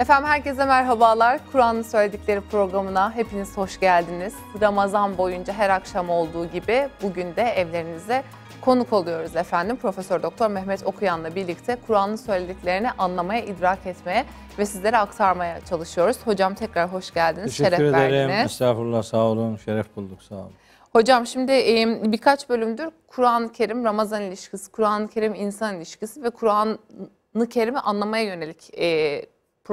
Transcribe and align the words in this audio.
Efendim 0.00 0.28
herkese 0.28 0.64
merhabalar. 0.64 1.40
Kur'an'ın 1.52 1.82
söyledikleri 1.82 2.40
programına 2.40 3.14
hepiniz 3.14 3.56
hoş 3.56 3.80
geldiniz. 3.80 4.34
Ramazan 4.60 5.18
boyunca 5.18 5.52
her 5.52 5.70
akşam 5.70 6.10
olduğu 6.10 6.46
gibi 6.46 6.88
bugün 7.02 7.36
de 7.36 7.42
evlerinize 7.42 8.22
konuk 8.60 8.92
oluyoruz 8.92 9.36
efendim. 9.36 9.76
Profesör 9.76 10.22
Doktor 10.22 10.50
Mehmet 10.50 10.86
Okuyan'la 10.86 11.34
birlikte 11.34 11.76
Kur'an'ın 11.86 12.16
söylediklerini 12.16 12.90
anlamaya, 12.90 13.44
idrak 13.44 13.86
etmeye 13.86 14.24
ve 14.58 14.66
sizlere 14.66 14.98
aktarmaya 14.98 15.60
çalışıyoruz. 15.60 16.16
Hocam 16.24 16.54
tekrar 16.54 16.92
hoş 16.92 17.14
geldiniz. 17.14 17.56
Teşekkür 17.56 17.76
şeref 17.76 17.80
ederim. 17.80 17.92
verdiniz. 17.92 18.50
Estağfurullah 18.50 19.02
sağ 19.02 19.24
olun. 19.24 19.56
Şeref 19.56 19.96
bulduk 19.96 20.22
sağ 20.22 20.34
olun. 20.34 20.52
Hocam 20.92 21.26
şimdi 21.26 21.52
birkaç 22.12 22.48
bölümdür 22.48 22.88
Kur'an-ı 23.06 23.52
Kerim 23.52 23.84
Ramazan 23.84 24.22
ilişkisi, 24.22 24.72
Kur'an-ı 24.72 25.08
Kerim 25.08 25.34
insan 25.34 25.76
ilişkisi 25.76 26.22
ve 26.22 26.30
Kur'an-ı 26.30 27.48
Kerim'i 27.48 27.78
anlamaya 27.78 28.24
yönelik 28.24 28.70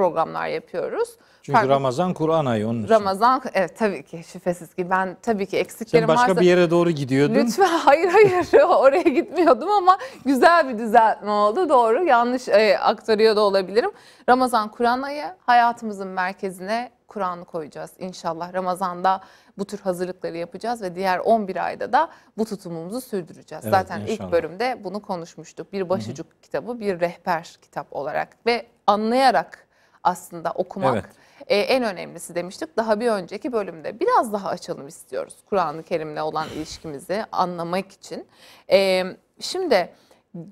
programlar 0.02 0.48
yapıyoruz. 0.48 1.16
Çünkü 1.42 1.56
Farklı- 1.56 1.70
Ramazan 1.70 2.14
Kur'an 2.14 2.46
ayı 2.46 2.68
onun 2.68 2.78
için. 2.82 2.88
Ramazan 2.88 3.42
evet 3.54 3.78
tabii 3.78 4.02
ki 4.02 4.22
şüphesiz 4.32 4.74
ki 4.74 4.90
ben 4.90 5.16
tabii 5.22 5.46
ki 5.46 5.56
eksiklerim 5.58 6.06
Sen 6.08 6.16
başka 6.16 6.28
varsa 6.30 6.40
bir 6.40 6.46
yere 6.46 6.70
doğru 6.70 6.90
gidiyordun. 6.90 7.34
lütfen 7.34 7.64
hayır 7.84 8.08
hayır 8.08 8.62
oraya 8.62 9.02
gitmiyordum 9.02 9.70
ama 9.70 9.98
güzel 10.24 10.68
bir 10.68 10.78
düzeltme 10.78 11.30
oldu 11.30 11.68
doğru 11.68 12.04
yanlış 12.04 12.48
e, 12.48 12.78
aktarıyor 12.78 13.36
da 13.36 13.40
olabilirim. 13.40 13.90
Ramazan 14.28 14.68
Kur'an 14.70 15.02
ayı 15.02 15.24
hayatımızın 15.46 16.08
merkezine 16.08 16.90
Kur'an'ı 17.08 17.44
koyacağız 17.44 17.90
inşallah 17.98 18.54
Ramazan'da 18.54 19.20
bu 19.58 19.64
tür 19.64 19.78
hazırlıkları 19.80 20.36
yapacağız 20.36 20.82
ve 20.82 20.94
diğer 20.94 21.18
11 21.18 21.66
ayda 21.66 21.92
da 21.92 22.08
bu 22.38 22.44
tutumumuzu 22.44 23.00
sürdüreceğiz. 23.00 23.64
Evet, 23.64 23.74
Zaten 23.74 24.00
inşallah. 24.00 24.26
ilk 24.26 24.32
bölümde 24.32 24.80
bunu 24.84 25.02
konuşmuştuk. 25.02 25.72
Bir 25.72 25.88
başucuk 25.88 26.42
kitabı, 26.42 26.80
bir 26.80 27.00
rehber 27.00 27.56
kitap 27.62 27.86
olarak 27.90 28.28
ve 28.46 28.66
anlayarak 28.86 29.67
aslında 30.04 30.50
okumak 30.50 30.94
Evet. 30.94 31.04
e, 31.46 31.56
en 31.56 31.82
önemlisi 31.82 32.34
demiştik. 32.34 32.76
Daha 32.76 33.00
bir 33.00 33.08
önceki 33.08 33.52
bölümde 33.52 34.00
biraz 34.00 34.32
daha 34.32 34.48
açalım 34.48 34.88
istiyoruz 34.88 35.36
Kur'an-ı 35.46 35.82
Kerim'le 35.82 36.20
olan 36.22 36.48
ilişkimizi 36.48 37.24
anlamak 37.32 37.92
için. 37.92 38.26
E, 38.70 39.04
şimdi 39.40 39.92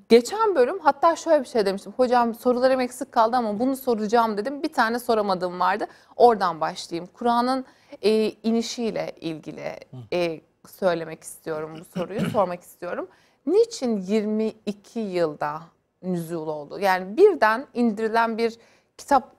geçen 0.09 0.55
bölüm 0.55 0.79
hatta 0.79 1.17
şöyle 1.17 1.41
bir 1.41 1.49
şey 1.49 1.67
demiştim. 1.67 1.93
Hocam 1.97 2.35
sorularım 2.35 2.81
eksik 2.81 3.13
kaldı 3.13 3.37
ama 3.37 3.59
bunu 3.59 3.77
soracağım 3.77 4.37
dedim. 4.37 4.63
Bir 4.63 4.73
tane 4.73 4.99
soramadığım 4.99 5.61
vardı. 5.61 5.87
Oradan 6.17 6.61
başlayayım. 6.61 7.11
Kur'an'ın 7.15 7.65
e, 8.03 8.31
inişiyle 8.31 9.13
ilgili 9.21 9.73
e, 10.13 10.41
söylemek 10.69 11.23
istiyorum 11.23 11.77
bu 11.81 11.99
soruyu, 11.99 12.21
sormak 12.33 12.61
istiyorum. 12.61 13.09
Niçin 13.47 13.97
22 14.01 15.01
yılda 15.01 15.63
nüzul 16.03 16.49
oldu? 16.49 16.79
Yani 16.81 17.17
birden 17.17 17.67
indirilen 17.75 18.39
bir 18.39 18.57
kitap 18.99 19.33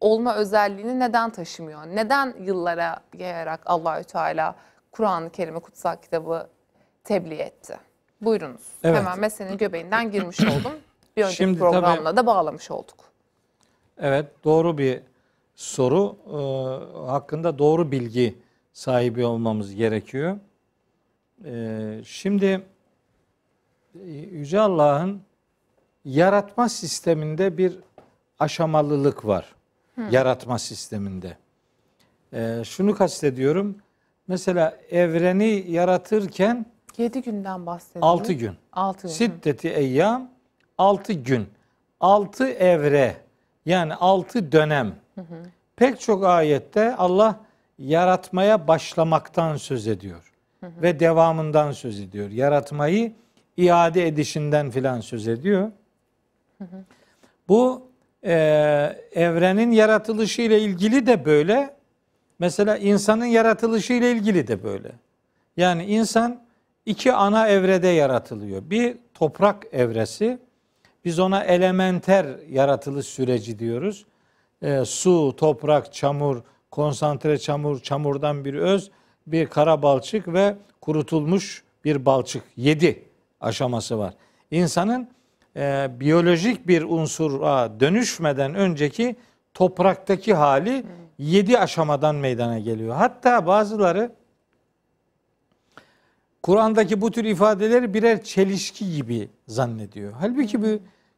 olma 0.00 0.34
özelliğini 0.34 1.00
neden 1.00 1.30
taşımıyor? 1.30 1.86
Neden 1.86 2.34
yıllara 2.40 3.00
yayarak 3.18 3.60
Allahü 3.66 4.04
Teala 4.04 4.56
Kur'an-ı 4.92 5.30
Kerim'i 5.30 5.60
kutsal 5.60 5.96
kitabı 5.96 6.48
tebliğ 7.04 7.40
etti? 7.40 7.78
Buyurunuz. 8.20 8.62
Evet. 8.84 8.96
Hemen 8.96 9.20
meselenin 9.20 9.58
göbeğinden 9.58 10.10
girmiş 10.10 10.40
oldum. 10.40 10.72
Bir 11.16 11.22
önceki 11.22 11.36
Şimdi 11.36 11.58
programla 11.58 12.16
da 12.16 12.26
bağlamış 12.26 12.70
olduk. 12.70 12.96
Evet 13.98 14.26
doğru 14.44 14.78
bir 14.78 15.00
soru. 15.54 16.16
Ee, 16.26 17.06
hakkında 17.06 17.58
doğru 17.58 17.92
bilgi 17.92 18.38
sahibi 18.72 19.24
olmamız 19.24 19.74
gerekiyor. 19.74 20.36
Ee, 21.44 22.00
şimdi 22.04 22.62
e, 23.94 24.08
Yüce 24.10 24.60
Allah'ın 24.60 25.22
yaratma 26.04 26.68
sisteminde 26.68 27.58
bir 27.58 27.78
aşamalılık 28.42 29.26
var. 29.26 29.54
Yaratma 30.10 30.58
sisteminde. 30.58 31.36
Ee, 32.32 32.62
şunu 32.64 32.94
kastediyorum. 32.94 33.76
Mesela 34.28 34.76
evreni 34.90 35.64
yaratırken 35.68 36.66
7 36.98 37.22
günden 37.22 37.66
bahsedelim. 37.66 38.04
6 38.04 38.32
gün. 38.32 38.52
6 38.72 39.02
gün. 39.02 39.08
Siddeti 39.14 39.68
eyyam 39.68 40.30
6 40.78 41.12
gün. 41.12 41.48
6 42.00 42.48
evre 42.48 43.16
yani 43.66 43.94
6 43.94 44.52
dönem. 44.52 44.94
Pek 45.76 46.00
çok 46.00 46.24
ayette 46.24 46.96
Allah 46.96 47.40
yaratmaya 47.78 48.68
başlamaktan 48.68 49.56
söz 49.56 49.88
ediyor. 49.88 50.32
Ve 50.62 51.00
devamından 51.00 51.72
söz 51.72 52.00
ediyor. 52.00 52.30
Yaratmayı 52.30 53.12
iade 53.56 54.06
edişinden 54.08 54.70
filan 54.70 55.00
söz 55.00 55.28
ediyor. 55.28 55.70
Bu 57.48 57.91
e, 58.24 58.32
evrenin 59.12 59.70
yaratılışı 59.70 60.42
ile 60.42 60.60
ilgili 60.60 61.06
de 61.06 61.24
böyle. 61.24 61.76
Mesela 62.38 62.76
insanın 62.76 63.24
yaratılışı 63.24 63.92
ile 63.92 64.12
ilgili 64.12 64.48
de 64.48 64.62
böyle. 64.62 64.92
Yani 65.56 65.84
insan 65.84 66.42
iki 66.86 67.12
ana 67.12 67.48
evrede 67.48 67.88
yaratılıyor. 67.88 68.62
Bir 68.70 68.96
toprak 69.14 69.66
evresi. 69.72 70.38
Biz 71.04 71.18
ona 71.18 71.44
elementer 71.44 72.26
yaratılış 72.50 73.06
süreci 73.06 73.58
diyoruz. 73.58 74.04
Ee, 74.62 74.84
su, 74.84 75.34
toprak, 75.36 75.92
çamur, 75.92 76.42
konsantre 76.70 77.38
çamur, 77.38 77.80
çamurdan 77.80 78.44
bir 78.44 78.54
öz, 78.54 78.90
bir 79.26 79.46
kara 79.46 79.82
balçık 79.82 80.28
ve 80.28 80.56
kurutulmuş 80.80 81.62
bir 81.84 82.06
balçık. 82.06 82.42
Yedi 82.56 83.02
aşaması 83.40 83.98
var. 83.98 84.14
İnsanın 84.50 85.08
e, 85.56 85.90
biyolojik 86.00 86.68
bir 86.68 86.82
unsura 86.82 87.80
dönüşmeden 87.80 88.54
önceki 88.54 89.16
topraktaki 89.54 90.34
hali 90.34 90.84
yedi 91.18 91.58
aşamadan 91.58 92.14
meydana 92.14 92.58
geliyor. 92.58 92.94
Hatta 92.94 93.46
bazıları 93.46 94.12
Kur'an'daki 96.42 97.00
bu 97.00 97.10
tür 97.10 97.24
ifadeleri 97.24 97.94
birer 97.94 98.24
çelişki 98.24 98.96
gibi 98.96 99.28
zannediyor. 99.48 100.12
Halbuki 100.20 100.62
bu 100.62 100.66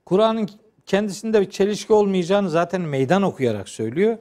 Kur'an'ın 0.04 0.48
kendisinde 0.86 1.40
bir 1.40 1.50
çelişki 1.50 1.92
olmayacağını 1.92 2.50
zaten 2.50 2.80
meydan 2.80 3.22
okuyarak 3.22 3.68
söylüyor. 3.68 4.18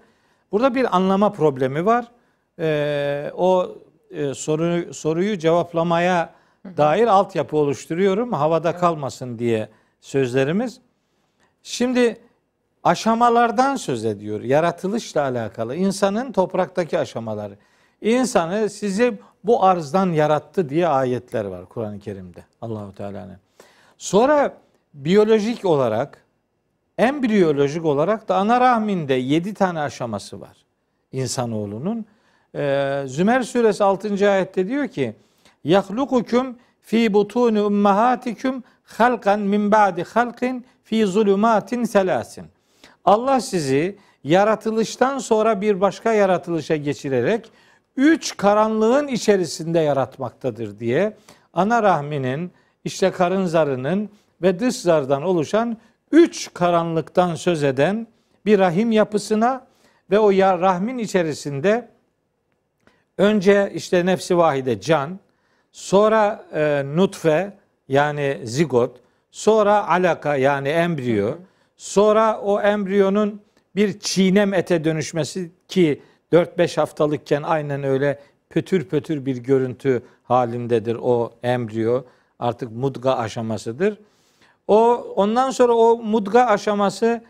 Burada 0.51 0.75
bir 0.75 0.95
anlama 0.95 1.31
problemi 1.31 1.85
var. 1.85 2.11
Ee, 2.59 3.31
o 3.35 3.75
e, 4.11 4.33
soruyu, 4.33 4.93
soruyu 4.93 5.37
cevaplamaya 5.37 6.33
dair 6.77 7.07
altyapı 7.07 7.57
oluşturuyorum. 7.57 8.33
Havada 8.33 8.75
kalmasın 8.77 9.39
diye 9.39 9.69
sözlerimiz. 10.03 10.79
Şimdi 11.63 12.17
aşamalardan 12.83 13.75
söz 13.75 14.05
ediyor. 14.05 14.41
Yaratılışla 14.41 15.21
alakalı. 15.21 15.75
insanın 15.75 16.31
topraktaki 16.31 16.99
aşamaları. 16.99 17.57
İnsanı 18.01 18.69
sizi 18.69 19.19
bu 19.43 19.63
arzdan 19.63 20.11
yarattı 20.11 20.69
diye 20.69 20.87
ayetler 20.87 21.45
var 21.45 21.65
Kur'an-ı 21.65 21.99
Kerim'de. 21.99 22.43
Allahu 22.61 22.95
Teala'nın. 22.95 23.37
Sonra 23.97 24.57
biyolojik 24.93 25.65
olarak 25.65 26.23
embriyolojik 26.97 27.85
olarak 27.85 28.29
da 28.29 28.35
ana 28.35 28.61
rahminde 28.61 29.13
yedi 29.13 29.53
tane 29.53 29.79
aşaması 29.79 30.41
var 30.41 30.57
insanoğlunun. 31.11 32.05
Ee, 32.55 33.03
Zümer 33.07 33.41
suresi 33.41 33.83
6. 33.83 34.31
ayette 34.31 34.67
diyor 34.67 34.87
ki 34.87 35.15
yahlukukum 35.63 36.57
fi 36.83 37.13
butuni 37.13 37.61
ummahatikum 37.61 38.63
halkan 38.83 39.39
min 39.39 39.71
ba'di 39.71 40.03
halkin 40.03 40.65
fi 40.83 41.05
zulumatin 41.05 41.83
selasin. 41.83 42.45
Allah 43.05 43.41
sizi 43.41 43.97
yaratılıştan 44.23 45.17
sonra 45.17 45.61
bir 45.61 45.81
başka 45.81 46.13
yaratılışa 46.13 46.75
geçirerek 46.75 47.51
üç 47.97 48.37
karanlığın 48.37 49.07
içerisinde 49.07 49.79
yaratmaktadır 49.79 50.79
diye 50.79 51.17
ana 51.53 51.83
rahminin 51.83 52.51
işte 52.83 53.11
karın 53.11 53.45
zarının 53.45 54.09
ve 54.41 54.59
dış 54.59 54.75
zardan 54.75 55.23
oluşan 55.23 55.77
üç 56.11 56.53
karanlıktan 56.53 57.35
söz 57.35 57.63
eden 57.63 58.07
bir 58.45 58.59
rahim 58.59 58.91
yapısına 58.91 59.65
ve 60.11 60.19
o 60.19 60.31
rahmin 60.31 60.97
içerisinde 60.97 61.89
önce 63.17 63.71
işte 63.75 64.05
nefsi 64.05 64.37
vahide 64.37 64.81
can, 64.81 65.19
sonra 65.73 66.45
e, 66.53 66.83
nutfe 66.95 67.53
yani 67.87 68.39
zigot, 68.43 68.97
sonra 69.31 69.87
alaka 69.87 70.35
yani 70.35 70.67
embriyo, 70.67 71.31
sonra 71.77 72.41
o 72.41 72.61
embriyonun 72.61 73.41
bir 73.75 73.99
çiğnem 73.99 74.53
ete 74.53 74.83
dönüşmesi 74.83 75.51
ki 75.67 76.01
4-5 76.33 76.79
haftalıkken 76.79 77.43
aynen 77.43 77.83
öyle 77.83 78.19
pötür 78.49 78.85
pötür 78.85 79.25
bir 79.25 79.37
görüntü 79.37 80.03
halindedir 80.23 80.97
o 81.01 81.31
embriyo. 81.43 82.03
Artık 82.39 82.71
mudga 82.71 83.13
aşamasıdır. 83.13 83.97
O 84.67 84.95
ondan 85.15 85.51
sonra 85.51 85.73
o 85.73 85.97
mudga 85.97 86.45
aşaması 86.45 87.21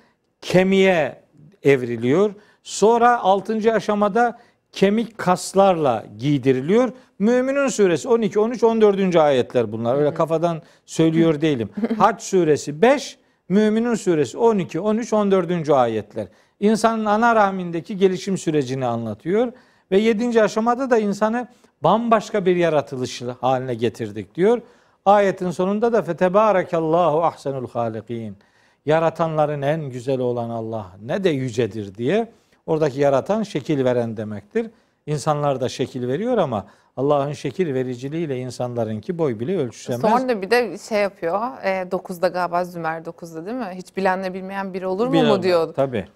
kemiğe 0.42 1.24
evriliyor. 1.64 2.34
Sonra 2.64 3.20
6. 3.20 3.74
aşamada 3.74 4.40
kemik 4.74 5.18
kaslarla 5.18 6.06
giydiriliyor. 6.18 6.92
Müminun 7.20 7.68
suresi 7.68 8.10
12, 8.10 8.40
13, 8.40 8.64
14. 8.64 9.16
ayetler 9.16 9.72
bunlar. 9.72 9.96
Öyle 9.96 10.14
kafadan 10.14 10.62
söylüyor 10.86 11.42
değilim. 11.42 11.70
Hac 11.98 12.22
suresi 12.22 12.82
5 12.82 13.18
Müminun 13.50 13.96
suresi 13.96 14.38
12, 14.38 14.80
13, 14.80 15.14
14. 15.14 15.70
ayetler. 15.70 16.28
İnsanın 16.60 17.06
ana 17.06 17.36
rahmindeki 17.36 17.98
gelişim 17.98 18.38
sürecini 18.38 18.86
anlatıyor. 18.86 19.52
Ve 19.92 19.98
7. 19.98 20.44
aşamada 20.44 20.90
da 20.90 20.98
insanı 20.98 21.48
bambaşka 21.82 22.46
bir 22.46 22.56
yaratılış 22.56 23.22
haline 23.42 23.74
getirdik 23.74 24.36
diyor. 24.36 24.62
Ayetin 25.06 25.52
sonunda 25.52 25.94
da 25.94 26.02
fetebarakallahu 26.02 27.24
ahsenul 27.24 27.68
halikin. 27.68 28.38
Yaratanların 28.86 29.62
en 29.62 29.90
güzeli 29.90 30.22
olan 30.22 30.50
Allah 30.50 30.92
ne 31.06 31.24
de 31.24 31.30
yücedir 31.30 31.96
diye 31.96 32.32
oradaki 32.66 33.00
yaratan 33.00 33.44
şekil 33.44 33.86
veren 33.86 34.18
demektir. 34.18 34.70
İnsanlar 35.06 35.62
da 35.62 35.70
şekil 35.70 36.08
veriyor 36.08 36.38
ama 36.38 36.66
Allah'ın 36.98 37.34
şekil 37.34 37.74
vericiliğiyle 37.74 38.38
insanlarınki 38.38 39.18
boy 39.18 39.40
bile 39.40 39.58
ölçüşemez. 39.58 40.02
Sonra 40.02 40.42
bir 40.42 40.52
de 40.52 40.78
şey 40.78 41.02
yapıyor. 41.02 41.40
E, 41.64 41.70
9'da 41.92 42.28
galiba 42.28 42.66
Zümer 42.66 43.02
9'da 43.02 43.46
değil 43.46 43.58
mi? 43.58 43.68
Hiç 43.74 43.98
bilenle 43.98 44.34
bilmeyen 44.34 44.74
biri 44.74 44.88
olur 44.88 45.08
mu 45.08 45.14
Bir- 45.14 45.28
mu 45.28 45.44
diyor. 45.44 45.74
Tabii. 45.74 46.08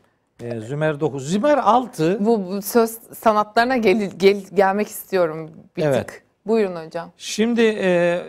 Ee, 0.43 0.59
Zümer 0.59 0.99
9. 0.99 1.29
Zümer 1.31 1.57
6 1.63 2.17
Bu, 2.25 2.45
bu 2.47 2.61
söz 2.61 2.91
sanatlarına 3.19 3.77
gel, 3.77 4.11
gel- 4.17 4.45
gelmek 4.53 4.87
istiyorum 4.87 5.49
bir 5.77 5.83
Evet. 5.83 6.07
tık. 6.07 6.23
Buyurun 6.45 6.85
hocam. 6.85 7.09
Şimdi 7.17 7.61
e, 7.81 8.21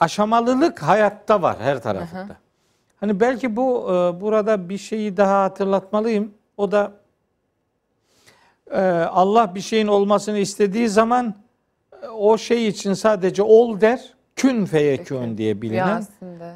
aşamalılık 0.00 0.82
hayatta 0.82 1.42
var 1.42 1.56
her 1.60 1.82
tarafında. 1.82 2.36
Hani 3.00 3.20
belki 3.20 3.56
bu 3.56 3.84
e, 3.84 4.20
burada 4.20 4.68
bir 4.68 4.78
şeyi 4.78 5.16
daha 5.16 5.42
hatırlatmalıyım. 5.42 6.30
O 6.56 6.72
da 6.72 6.84
e, 6.84 6.99
Allah 8.78 9.54
bir 9.54 9.60
şeyin 9.60 9.86
olmasını 9.86 10.38
istediği 10.38 10.88
zaman 10.88 11.34
e, 12.02 12.08
o 12.08 12.38
şey 12.38 12.68
için 12.68 12.92
sadece 12.92 13.42
ol 13.42 13.80
der. 13.80 14.14
Kün 14.36 14.64
feyekün 14.64 15.38
diye 15.38 15.62
bilinen. 15.62 16.06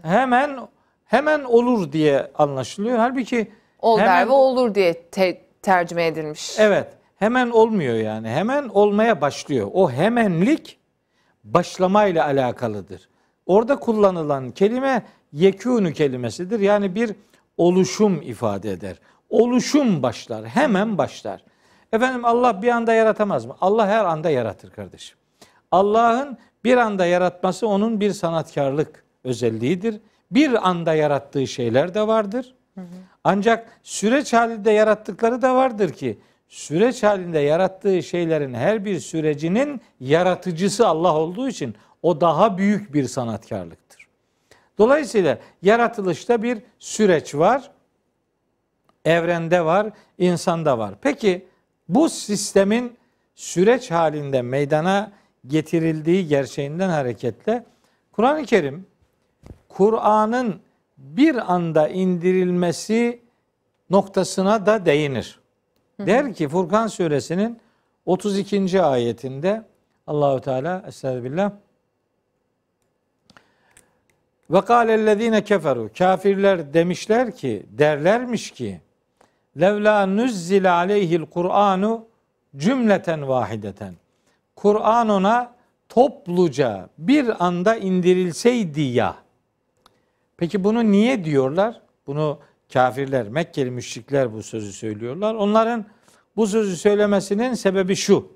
Hemen 0.03 0.59
hemen 1.05 1.45
olur 1.45 1.93
diye 1.93 2.31
anlaşılıyor. 2.39 2.99
Halbuki 2.99 3.53
Ol 3.79 3.99
hemen- 3.99 4.21
der 4.21 4.29
ve 4.29 4.33
olur 4.33 4.75
diye 4.75 5.03
te- 5.11 5.41
tercüme 5.63 6.07
edilmiş. 6.07 6.55
Evet. 6.59 6.89
Hemen 7.17 7.51
olmuyor 7.51 7.95
yani. 7.95 8.29
Hemen 8.29 8.69
olmaya 8.69 9.21
başlıyor. 9.21 9.71
O 9.73 9.91
hemenlik 9.91 10.79
başlamayla 11.45 12.25
alakalıdır. 12.25 13.09
Orada 13.47 13.77
kullanılan 13.77 14.51
kelime 14.51 15.03
yekûnü 15.33 15.93
kelimesidir. 15.93 16.61
Yani 16.61 16.95
bir 16.95 17.13
oluşum 17.57 18.23
ifade 18.23 18.71
eder. 18.71 18.97
Oluşum 19.31 20.03
başlar. 20.03 20.45
Hemen 20.47 20.99
başlar. 20.99 21.45
Efendim 21.93 22.25
Allah 22.25 22.63
bir 22.63 22.69
anda 22.69 22.95
yaratamaz 22.95 23.47
mı? 23.47 23.57
Allah 23.61 23.87
her 23.87 24.05
anda 24.05 24.31
yaratır 24.31 24.71
kardeşim. 24.71 25.19
Allah'ın 25.71 26.39
bir 26.65 26.77
anda 26.77 27.07
yaratması 27.07 27.69
onun 27.69 28.01
bir 28.01 28.13
sanatkarlık 28.13 29.05
özelliğidir. 29.25 30.01
Bir 30.31 30.69
anda 30.69 30.95
yarattığı 30.95 31.47
şeyler 31.47 31.95
de 31.95 32.07
vardır. 32.07 32.55
Ancak 33.25 33.81
süreç 33.83 34.33
halinde 34.33 34.71
yarattıkları 34.71 35.43
da 35.43 35.55
vardır 35.55 35.91
ki 35.91 36.19
süreç 36.49 37.03
halinde 37.03 37.39
yarattığı 37.39 38.03
şeylerin 38.03 38.55
her 38.55 38.85
bir 38.85 39.01
sürecinin 39.01 39.81
yaratıcısı 40.01 40.89
Allah 40.89 41.15
olduğu 41.15 41.49
için 41.49 41.75
o 42.03 42.21
daha 42.21 42.59
büyük 42.59 42.95
bir 42.95 43.09
sanatkarlıktır. 43.09 44.09
Dolayısıyla 44.79 45.39
yaratılışta 45.63 46.43
bir 46.43 46.59
süreç 46.79 47.35
var. 47.35 47.71
Evrende 49.05 49.65
var, 49.65 49.87
insanda 50.19 50.79
var. 50.79 50.95
Peki 51.03 51.47
bu 51.89 52.09
sistemin 52.09 52.97
süreç 53.35 53.91
halinde 53.91 54.43
meydana 54.43 55.13
getirildiği 55.47 56.29
gerçeğinden 56.29 56.89
hareketle 56.89 57.65
Kur'an-ı 58.13 58.45
Kerim 58.45 58.87
Kur'an'ın 59.69 60.61
bir 60.99 61.55
anda 61.55 61.89
indirilmesi 61.89 63.21
noktasına 63.91 64.67
da 64.67 64.87
değinir. 64.87 65.41
Der 65.99 66.35
ki 66.35 66.49
Furkan 66.49 66.87
suresinin 66.87 67.61
32. 68.07 68.83
ayetinde 68.83 69.63
Allahu 70.07 70.41
Teala 70.41 70.85
Estağfirullah 70.87 71.53
ve 74.51 74.61
kâlellezîne 74.61 75.45
keferu 75.45 75.91
kafirler 75.99 76.75
demişler 76.75 77.37
ki 77.37 77.67
derlermiş 77.71 78.51
ki 78.51 78.81
levla 79.61 80.07
nuzzile 80.07 80.71
aleyhil 80.71 81.27
Kur'anu 81.27 82.05
cümleten 82.57 83.29
vahideten. 83.29 83.95
Kur'an 84.57 85.09
ona 85.09 85.55
topluca 85.89 86.89
bir 86.99 87.45
anda 87.47 87.77
indirilseydi 87.77 88.81
ya. 88.81 89.17
Peki 90.37 90.65
bunu 90.65 90.91
niye 90.91 91.25
diyorlar? 91.25 91.81
Bunu 92.07 92.39
kafirler, 92.73 93.29
Mekkeli 93.29 93.71
müşrikler 93.71 94.33
bu 94.33 94.43
sözü 94.43 94.73
söylüyorlar. 94.73 95.35
Onların 95.35 95.85
bu 96.37 96.47
sözü 96.47 96.77
söylemesinin 96.77 97.55
sebebi 97.55 97.97
şu. 97.97 98.29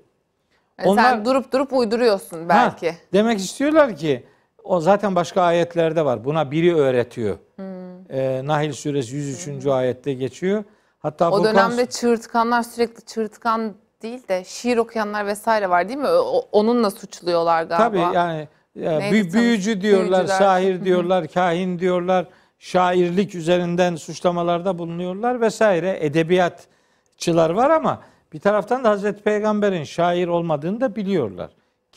Yani 0.79 0.89
Onlar- 0.89 1.03
Sen 1.03 1.25
durup 1.25 1.51
durup 1.53 1.73
uyduruyorsun 1.73 2.49
belki. 2.49 2.89
Ha, 2.91 2.95
demek 3.13 3.39
istiyorlar 3.39 3.95
ki 3.95 4.23
o 4.63 4.79
zaten 4.79 5.15
başka 5.15 5.41
ayetlerde 5.41 6.05
var. 6.05 6.25
Buna 6.25 6.51
biri 6.51 6.75
öğretiyor. 6.75 7.37
Ee, 8.09 8.41
Nahil 8.45 8.71
suresi 8.73 9.15
103. 9.15 9.65
ayette 9.71 10.13
geçiyor. 10.13 10.63
Hatta 10.99 11.31
o 11.31 11.37
Furkan- 11.37 11.43
dönemde 11.55 11.85
çığırtkanlar 11.85 12.63
sürekli 12.63 13.05
çığırtkan 13.05 13.73
değil 14.01 14.27
de 14.27 14.43
şiir 14.43 14.77
okuyanlar 14.77 15.25
vesaire 15.25 15.69
var 15.69 15.87
değil 15.89 15.99
mi? 15.99 16.07
O- 16.07 16.47
onunla 16.51 16.91
suçluyorlar 16.91 17.63
galiba. 17.63 17.77
Tabii 17.89 18.15
yani 18.15 18.47
e, 18.81 18.99
Neydi 18.99 19.29
tam- 19.31 19.41
büyücü 19.41 19.81
diyorlar, 19.81 20.05
büyücüler. 20.19 20.37
sahir 20.37 20.85
diyorlar, 20.85 21.27
kahin 21.27 21.79
diyorlar, 21.79 22.25
şairlik 22.59 23.35
üzerinden 23.35 23.95
suçlamalarda 23.95 24.77
bulunuyorlar 24.79 25.41
vesaire. 25.41 25.97
Edebiyatçılar 26.01 27.49
var 27.49 27.69
ama 27.69 28.01
bir 28.33 28.39
taraftan 28.39 28.83
da 28.83 28.89
Hazreti 28.89 29.23
Peygamber'in 29.23 29.83
şair 29.83 30.27
olmadığını 30.27 30.81
da 30.81 30.95
biliyorlar. 30.95 31.49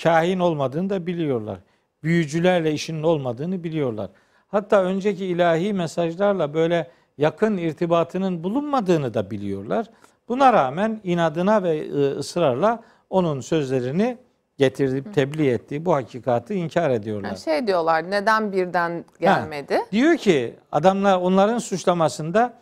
Kahin 0.03 0.39
olmadığını 0.39 0.91
da 0.91 1.07
biliyorlar. 1.07 1.59
Büyücülerle 2.03 2.73
işinin 2.73 3.03
olmadığını 3.03 3.65
biliyorlar. 3.65 4.11
Hatta 4.49 4.83
önceki 4.83 5.27
ilahi 5.27 5.73
mesajlarla 5.73 6.55
böyle 6.55 6.91
yakın 7.19 7.57
irtibatının 7.57 8.45
bulunmadığını 8.45 9.15
da 9.15 9.31
biliyorlar. 9.31 9.87
Buna 10.29 10.53
rağmen 10.53 11.01
inadına 11.05 11.63
ve 11.63 11.77
e, 11.77 12.11
ısrarla 12.11 12.83
onun 13.11 13.41
sözlerini 13.41 14.19
getirip 14.59 15.15
tebliğ 15.15 15.51
ettiği 15.51 15.85
bu 15.85 15.95
hakikati 15.95 16.55
inkar 16.55 16.91
ediyorlar. 16.91 17.29
Yani 17.29 17.39
şey 17.39 17.67
diyorlar 17.67 18.11
neden 18.11 18.53
birden 18.53 19.05
gelmedi? 19.21 19.79
Diyor 19.93 20.17
ki 20.17 20.55
adamlar 20.73 21.17
onların 21.17 21.59
suçlamasında 21.59 22.53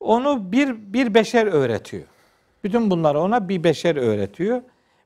onu 0.00 0.52
bir 0.52 0.92
bir 0.92 1.14
beşer 1.14 1.46
öğretiyor. 1.46 2.04
Bütün 2.64 2.90
bunları 2.90 3.20
ona 3.20 3.48
bir 3.48 3.64
beşer 3.64 3.96
öğretiyor. 3.96 4.62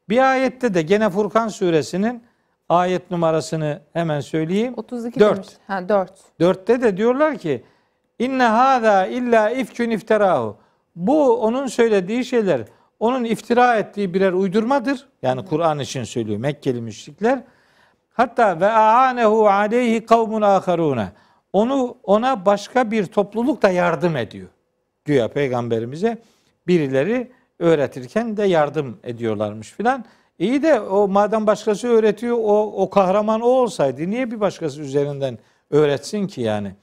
Bir 0.08 0.30
ayette 0.30 0.74
de 0.74 0.82
gene 0.82 1.10
Furkan 1.10 1.48
suresinin 1.48 2.22
ayet 2.68 3.10
numarasını 3.10 3.80
hemen 3.92 4.20
söyleyeyim. 4.20 4.74
32 4.76 5.20
Dört. 5.20 5.36
demiş. 5.36 5.48
Ha 5.66 5.88
4. 5.88 6.12
Dörtte 6.40 6.82
de 6.82 6.96
diyorlar 6.96 7.38
ki 7.38 7.64
inne 8.18 8.44
hâzâ 8.44 9.06
illa 9.06 9.50
ifkün 9.50 9.90
iftirahu. 9.90 10.56
Bu 10.96 11.36
onun 11.36 11.66
söylediği 11.66 12.24
şeyler 12.24 12.64
onun 13.00 13.24
iftira 13.24 13.76
ettiği 13.76 14.14
birer 14.14 14.32
uydurmadır. 14.32 15.08
Yani 15.22 15.44
Kur'an 15.44 15.78
için 15.78 16.04
söylüyor 16.04 16.38
Mekkeli 16.38 16.80
müşrikler. 16.80 17.42
Hatta 18.12 18.60
ve 18.60 18.68
aanehu 18.68 19.48
aleyhi 19.48 20.06
kavmun 20.06 20.42
aharune. 20.42 21.08
Onu 21.52 21.96
ona 22.02 22.46
başka 22.46 22.90
bir 22.90 23.06
topluluk 23.06 23.62
da 23.62 23.70
yardım 23.70 24.16
ediyor. 24.16 24.48
Güya 25.04 25.28
peygamberimize 25.28 26.18
birileri 26.66 27.32
öğretirken 27.58 28.36
de 28.36 28.44
yardım 28.44 28.98
ediyorlarmış 29.04 29.72
filan. 29.72 30.04
İyi 30.38 30.62
de 30.62 30.80
o 30.80 31.08
madem 31.08 31.46
başkası 31.46 31.88
öğretiyor 31.88 32.36
o, 32.40 32.82
o 32.82 32.90
kahraman 32.90 33.40
o 33.40 33.46
olsaydı 33.46 34.10
niye 34.10 34.30
bir 34.30 34.40
başkası 34.40 34.80
üzerinden 34.80 35.38
öğretsin 35.70 36.26
ki 36.26 36.40
yani? 36.40 36.74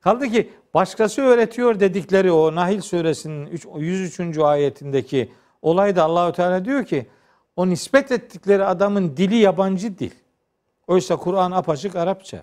Kaldı 0.00 0.28
ki 0.28 0.50
başkası 0.74 1.22
öğretiyor 1.22 1.80
dedikleri 1.80 2.32
o 2.32 2.54
Nahil 2.54 2.80
suresinin 2.80 3.46
üç- 3.46 3.66
103. 3.78 4.38
ayetindeki 4.44 5.32
olayda 5.62 6.04
Allahü 6.04 6.32
Teala 6.32 6.64
diyor 6.64 6.84
ki 6.84 7.06
o 7.56 7.68
nispet 7.68 8.12
ettikleri 8.12 8.64
adamın 8.64 9.16
dili 9.16 9.36
yabancı 9.36 9.98
dil. 9.98 10.10
Oysa 10.86 11.16
Kur'an 11.16 11.50
apaçık 11.50 11.96
Arapça. 11.96 12.42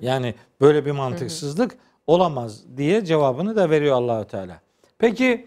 Yani 0.00 0.34
böyle 0.60 0.86
bir 0.86 0.90
mantıksızlık 0.90 1.76
olamaz 2.06 2.76
diye 2.76 3.04
cevabını 3.04 3.56
da 3.56 3.70
veriyor 3.70 3.96
Allahü 3.96 4.26
Teala. 4.26 4.60
Peki 4.98 5.46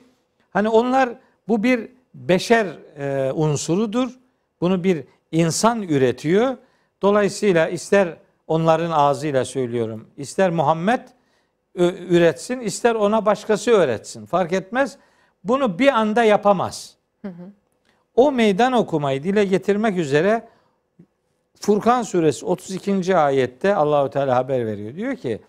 hani 0.51 0.69
onlar 0.69 1.09
bu 1.47 1.63
bir 1.63 1.88
beşer 2.13 2.67
e, 2.97 3.31
unsurudur. 3.31 4.19
Bunu 4.61 4.83
bir 4.83 5.03
insan 5.31 5.81
üretiyor. 5.81 6.57
Dolayısıyla 7.01 7.69
ister 7.69 8.17
onların 8.47 8.91
ağzıyla 8.91 9.45
söylüyorum. 9.45 10.07
ister 10.17 10.49
Muhammed 10.49 10.99
üretsin, 11.83 12.59
ister 12.59 12.95
ona 12.95 13.25
başkası 13.25 13.71
öğretsin. 13.71 14.25
Fark 14.25 14.53
etmez. 14.53 14.98
Bunu 15.43 15.79
bir 15.79 15.88
anda 15.88 16.24
yapamaz. 16.24 16.95
O 18.15 18.31
meydan 18.31 18.74
okumayı 18.74 19.24
dile 19.24 19.45
getirmek 19.45 19.98
üzere 19.98 20.48
Furkan 21.59 22.01
suresi 22.01 22.45
32. 22.45 23.17
ayette 23.17 23.75
Allahü 23.75 24.09
Teala 24.09 24.36
haber 24.36 24.65
veriyor. 24.65 24.95
Diyor 24.95 25.15
ki 25.15 25.41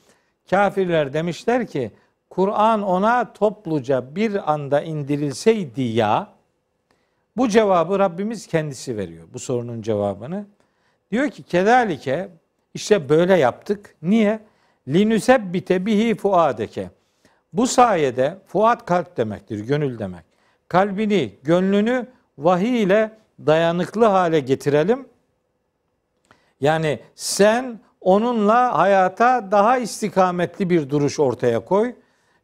kafirler 0.51 1.13
demişler 1.13 1.67
ki 1.67 1.91
Kur'an 2.31 2.83
ona 2.83 3.33
topluca 3.33 4.15
bir 4.17 4.53
anda 4.53 4.83
indirilseydi 4.83 5.83
ya 5.83 6.29
bu 7.37 7.49
cevabı 7.49 7.99
Rabbimiz 7.99 8.47
kendisi 8.47 8.97
veriyor 8.97 9.29
bu 9.33 9.39
sorunun 9.39 9.83
cevabını. 9.83 10.47
Diyor 11.11 11.31
ki 11.31 11.43
kedalike 11.43 12.29
işte 12.75 13.09
böyle 13.09 13.37
yaptık. 13.37 13.95
Niye? 14.03 14.41
Linüsebbite 14.89 15.87
bihi 15.87 16.15
fuadeke. 16.15 16.91
Bu 17.53 17.67
sayede 17.67 18.39
fuat 18.47 18.87
kalp 18.87 19.17
demektir, 19.17 19.59
gönül 19.59 19.99
demek. 19.99 20.25
Kalbini, 20.69 21.35
gönlünü 21.43 22.07
vahiy 22.39 22.83
ile 22.83 23.13
dayanıklı 23.47 24.05
hale 24.05 24.41
getirelim. 24.41 25.09
Yani 26.61 27.01
sen 27.15 27.81
onunla 28.01 28.79
hayata 28.79 29.51
daha 29.51 29.79
istikametli 29.79 30.71
bir 30.71 30.91
duruş 30.91 31.21
ortaya 31.21 31.65
koy. 31.65 31.95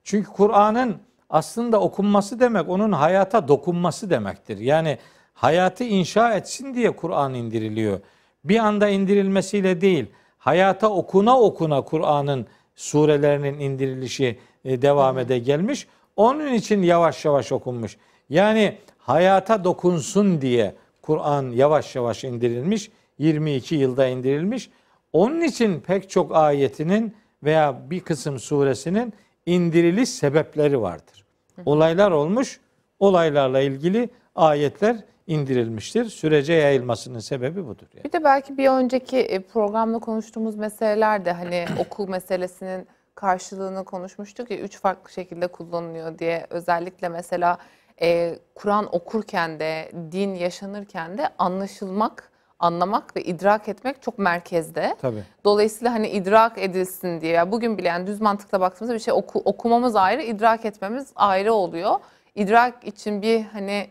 Çünkü 0.04 0.30
Kur'an'ın 0.30 0.96
aslında 1.30 1.80
okunması 1.80 2.40
demek 2.40 2.68
onun 2.68 2.92
hayata 2.92 3.48
dokunması 3.48 4.10
demektir. 4.10 4.58
Yani 4.58 4.98
hayatı 5.34 5.84
inşa 5.84 6.34
etsin 6.34 6.74
diye 6.74 6.96
Kur'an 6.96 7.34
indiriliyor. 7.34 8.00
Bir 8.44 8.58
anda 8.58 8.88
indirilmesiyle 8.88 9.80
değil, 9.80 10.06
hayata 10.46 10.90
okuna 10.90 11.40
okuna 11.40 11.80
Kur'an'ın 11.82 12.46
surelerinin 12.76 13.58
indirilişi 13.58 14.38
e, 14.64 14.82
devam 14.82 15.18
ede 15.18 15.38
gelmiş. 15.38 15.86
Onun 16.16 16.52
için 16.52 16.82
yavaş 16.82 17.24
yavaş 17.24 17.52
okunmuş. 17.52 17.96
Yani 18.30 18.78
hayata 18.98 19.64
dokunsun 19.64 20.40
diye 20.40 20.74
Kur'an 21.02 21.50
yavaş 21.50 21.96
yavaş 21.96 22.24
indirilmiş. 22.24 22.90
22 23.18 23.74
yılda 23.74 24.06
indirilmiş. 24.06 24.70
Onun 25.12 25.40
için 25.40 25.80
pek 25.80 26.10
çok 26.10 26.36
ayetinin 26.36 27.14
veya 27.42 27.90
bir 27.90 28.00
kısım 28.00 28.38
suresinin 28.38 29.12
indiriliş 29.46 30.08
sebepleri 30.08 30.82
vardır. 30.82 31.24
Olaylar 31.64 32.10
olmuş, 32.10 32.60
olaylarla 32.98 33.60
ilgili 33.60 34.08
ayetler 34.34 34.96
indirilmiştir. 35.26 36.04
Sürece 36.04 36.52
yayılmasının 36.52 37.18
sebebi 37.18 37.66
budur. 37.66 37.86
Yani. 37.94 38.04
Bir 38.04 38.12
de 38.12 38.24
belki 38.24 38.58
bir 38.58 38.68
önceki 38.68 39.18
e, 39.18 39.40
programda 39.40 39.98
konuştuğumuz 39.98 40.56
meseleler 40.56 41.24
de 41.24 41.32
hani 41.32 41.66
okul 41.78 42.08
meselesinin 42.08 42.86
karşılığını 43.14 43.84
konuşmuştuk 43.84 44.50
ya 44.50 44.58
üç 44.58 44.80
farklı 44.80 45.12
şekilde 45.12 45.46
kullanılıyor 45.46 46.18
diye 46.18 46.46
özellikle 46.50 47.08
mesela 47.08 47.58
e, 48.00 48.38
Kur'an 48.54 48.94
okurken 48.94 49.60
de 49.60 49.92
din 50.12 50.34
yaşanırken 50.34 51.18
de 51.18 51.28
anlaşılmak 51.38 52.30
anlamak 52.58 53.16
ve 53.16 53.22
idrak 53.22 53.68
etmek 53.68 54.02
çok 54.02 54.18
merkezde. 54.18 54.96
Tabii. 55.00 55.22
Dolayısıyla 55.44 55.92
hani 55.92 56.08
idrak 56.08 56.58
edilsin 56.58 57.20
diye 57.20 57.32
yani 57.32 57.52
bugün 57.52 57.78
bile 57.78 57.88
yani 57.88 58.06
düz 58.06 58.20
mantıkla 58.20 58.60
baktığımızda 58.60 58.94
bir 58.94 59.00
şey 59.00 59.14
oku, 59.14 59.42
okumamız 59.44 59.96
ayrı, 59.96 60.22
idrak 60.22 60.64
etmemiz 60.64 61.12
ayrı 61.16 61.52
oluyor. 61.52 61.94
İdrak 62.34 62.84
için 62.84 63.22
bir 63.22 63.44
hani 63.44 63.86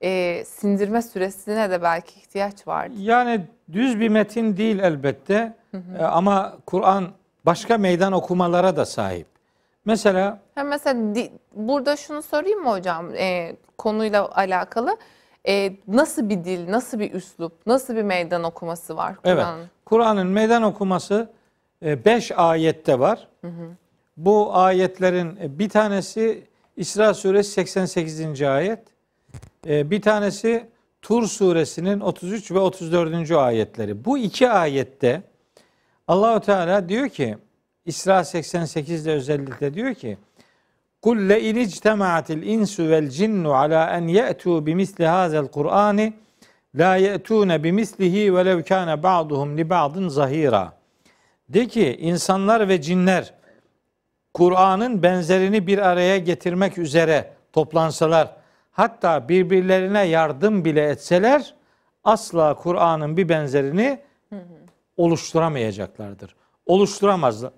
e, 0.00 0.44
sindirme 0.44 1.02
süresine 1.02 1.70
de 1.70 1.82
belki 1.82 2.20
ihtiyaç 2.20 2.68
var. 2.68 2.90
Yani 2.98 3.40
düz 3.72 4.00
bir 4.00 4.08
metin 4.08 4.56
değil 4.56 4.78
elbette 4.78 5.54
hı 5.70 5.76
hı. 5.76 5.98
E, 5.98 6.04
ama 6.04 6.56
Kur'an 6.66 7.08
başka 7.46 7.78
meydan 7.78 8.12
okumalara 8.12 8.76
da 8.76 8.84
sahip. 8.84 9.26
Mesela 9.84 10.38
ha 10.54 10.64
mesela 10.64 11.14
di, 11.14 11.32
burada 11.54 11.96
şunu 11.96 12.22
sorayım 12.22 12.62
mı 12.62 12.70
hocam 12.70 13.14
e, 13.14 13.56
konuyla 13.78 14.30
alakalı? 14.34 14.96
E, 15.48 15.72
nasıl 15.88 16.28
bir 16.28 16.44
dil, 16.44 16.70
nasıl 16.70 16.98
bir 16.98 17.12
üslup, 17.12 17.66
nasıl 17.66 17.96
bir 17.96 18.02
meydan 18.02 18.44
okuması 18.44 18.96
var 18.96 19.16
Kur'an'ın? 19.16 19.58
Evet. 19.58 19.70
Kur'an'ın 19.84 20.26
meydan 20.26 20.62
okuması 20.62 21.30
5 21.82 22.30
e, 22.30 22.34
ayette 22.36 22.98
var. 22.98 23.28
Hı 23.40 23.48
hı. 23.48 23.70
Bu 24.16 24.56
ayetlerin 24.56 25.38
e, 25.42 25.58
bir 25.58 25.68
tanesi 25.68 26.44
İsra 26.76 27.14
suresi 27.14 27.50
88. 27.50 28.42
ayet. 28.42 28.95
E, 29.66 29.90
bir 29.90 30.02
tanesi 30.02 30.66
Tur 31.02 31.26
suresinin 31.26 32.00
33 32.00 32.50
ve 32.50 32.58
34. 32.58 33.30
ayetleri. 33.30 34.04
Bu 34.04 34.18
iki 34.18 34.50
ayette 34.50 35.22
Allahu 36.08 36.40
Teala 36.40 36.88
diyor 36.88 37.08
ki 37.08 37.36
İsra 37.84 38.20
88'de 38.20 39.12
özellikle 39.12 39.74
diyor 39.74 39.94
ki 39.94 40.18
Kul 41.02 41.28
le 41.28 41.42
in 41.42 41.56
ictema'atil 41.56 42.42
insu 42.42 42.88
vel 42.90 43.10
cinnu 43.10 43.54
ala 43.54 43.90
en 43.90 44.08
ye'tu 44.08 44.66
bimisli 44.66 45.06
hazel 45.06 45.46
Kur'ani 45.46 46.12
la 46.74 46.96
ye'tune 46.96 47.64
bimislihi 47.64 48.34
ve 48.34 48.44
lev 48.44 48.62
kana 48.62 49.02
ba'duhum 49.02 49.58
li 49.58 49.70
ba'din 49.70 50.08
zahira. 50.08 50.72
De 51.48 51.66
ki 51.68 51.96
insanlar 52.00 52.68
ve 52.68 52.80
cinler 52.80 53.34
Kur'an'ın 54.34 55.02
benzerini 55.02 55.66
bir 55.66 55.78
araya 55.78 56.18
getirmek 56.18 56.78
üzere 56.78 57.32
toplansalar 57.52 58.36
hatta 58.76 59.28
birbirlerine 59.28 60.02
yardım 60.02 60.64
bile 60.64 60.88
etseler 60.88 61.54
asla 62.04 62.54
Kur'an'ın 62.54 63.16
bir 63.16 63.28
benzerini 63.28 64.00
oluşturamayacaklardır. 64.96 66.36
Oluşturamazlar 66.66 67.52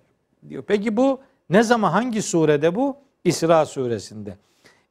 diyor. 0.49 0.65
Peki 0.67 0.97
bu 0.97 1.21
ne 1.51 1.63
zaman 1.63 1.91
hangi 1.91 2.23
surede 2.23 2.75
bu? 2.75 2.97
İsra 3.25 3.67
suresinde. 3.67 4.37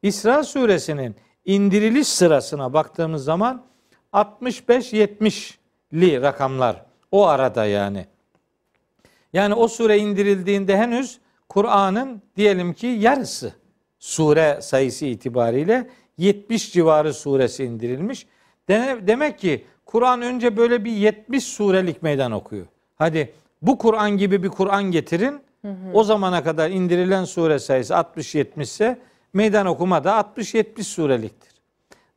İsra 0.01 0.43
suresinin 0.43 1.15
indiriliş 1.45 2.07
sırasına 2.07 2.73
baktığımız 2.73 3.23
zaman 3.23 3.63
65-70'li 4.13 6.21
rakamlar 6.21 6.85
o 7.11 7.27
arada 7.27 7.65
yani. 7.65 8.05
Yani 9.33 9.53
o 9.53 9.67
sure 9.67 9.97
indirildiğinde 9.97 10.77
henüz 10.77 11.19
Kur'an'ın 11.49 12.21
diyelim 12.35 12.73
ki 12.73 12.87
yarısı 12.87 13.53
sure 13.99 14.61
sayısı 14.61 15.05
itibariyle 15.05 15.89
70 16.17 16.73
civarı 16.73 17.13
suresi 17.13 17.63
indirilmiş. 17.63 18.27
Demek 19.07 19.39
ki 19.39 19.65
Kur'an 19.85 20.21
önce 20.21 20.57
böyle 20.57 20.85
bir 20.85 20.91
70 20.91 21.43
surelik 21.43 22.03
meydan 22.03 22.31
okuyor. 22.31 22.65
Hadi 22.95 23.33
bu 23.61 23.77
Kur'an 23.77 24.17
gibi 24.17 24.43
bir 24.43 24.49
Kur'an 24.49 24.83
getirin. 24.83 25.41
Hı 25.61 25.67
hı. 25.67 25.93
O 25.93 26.03
zamana 26.03 26.43
kadar 26.43 26.69
indirilen 26.69 27.23
sure 27.23 27.59
sayısı 27.59 27.93
60-70 27.93 28.61
ise 28.61 28.99
meydan 29.33 29.65
okuma 29.65 30.03
da 30.03 30.31
60-70 30.37 30.83
sureliktir. 30.83 31.53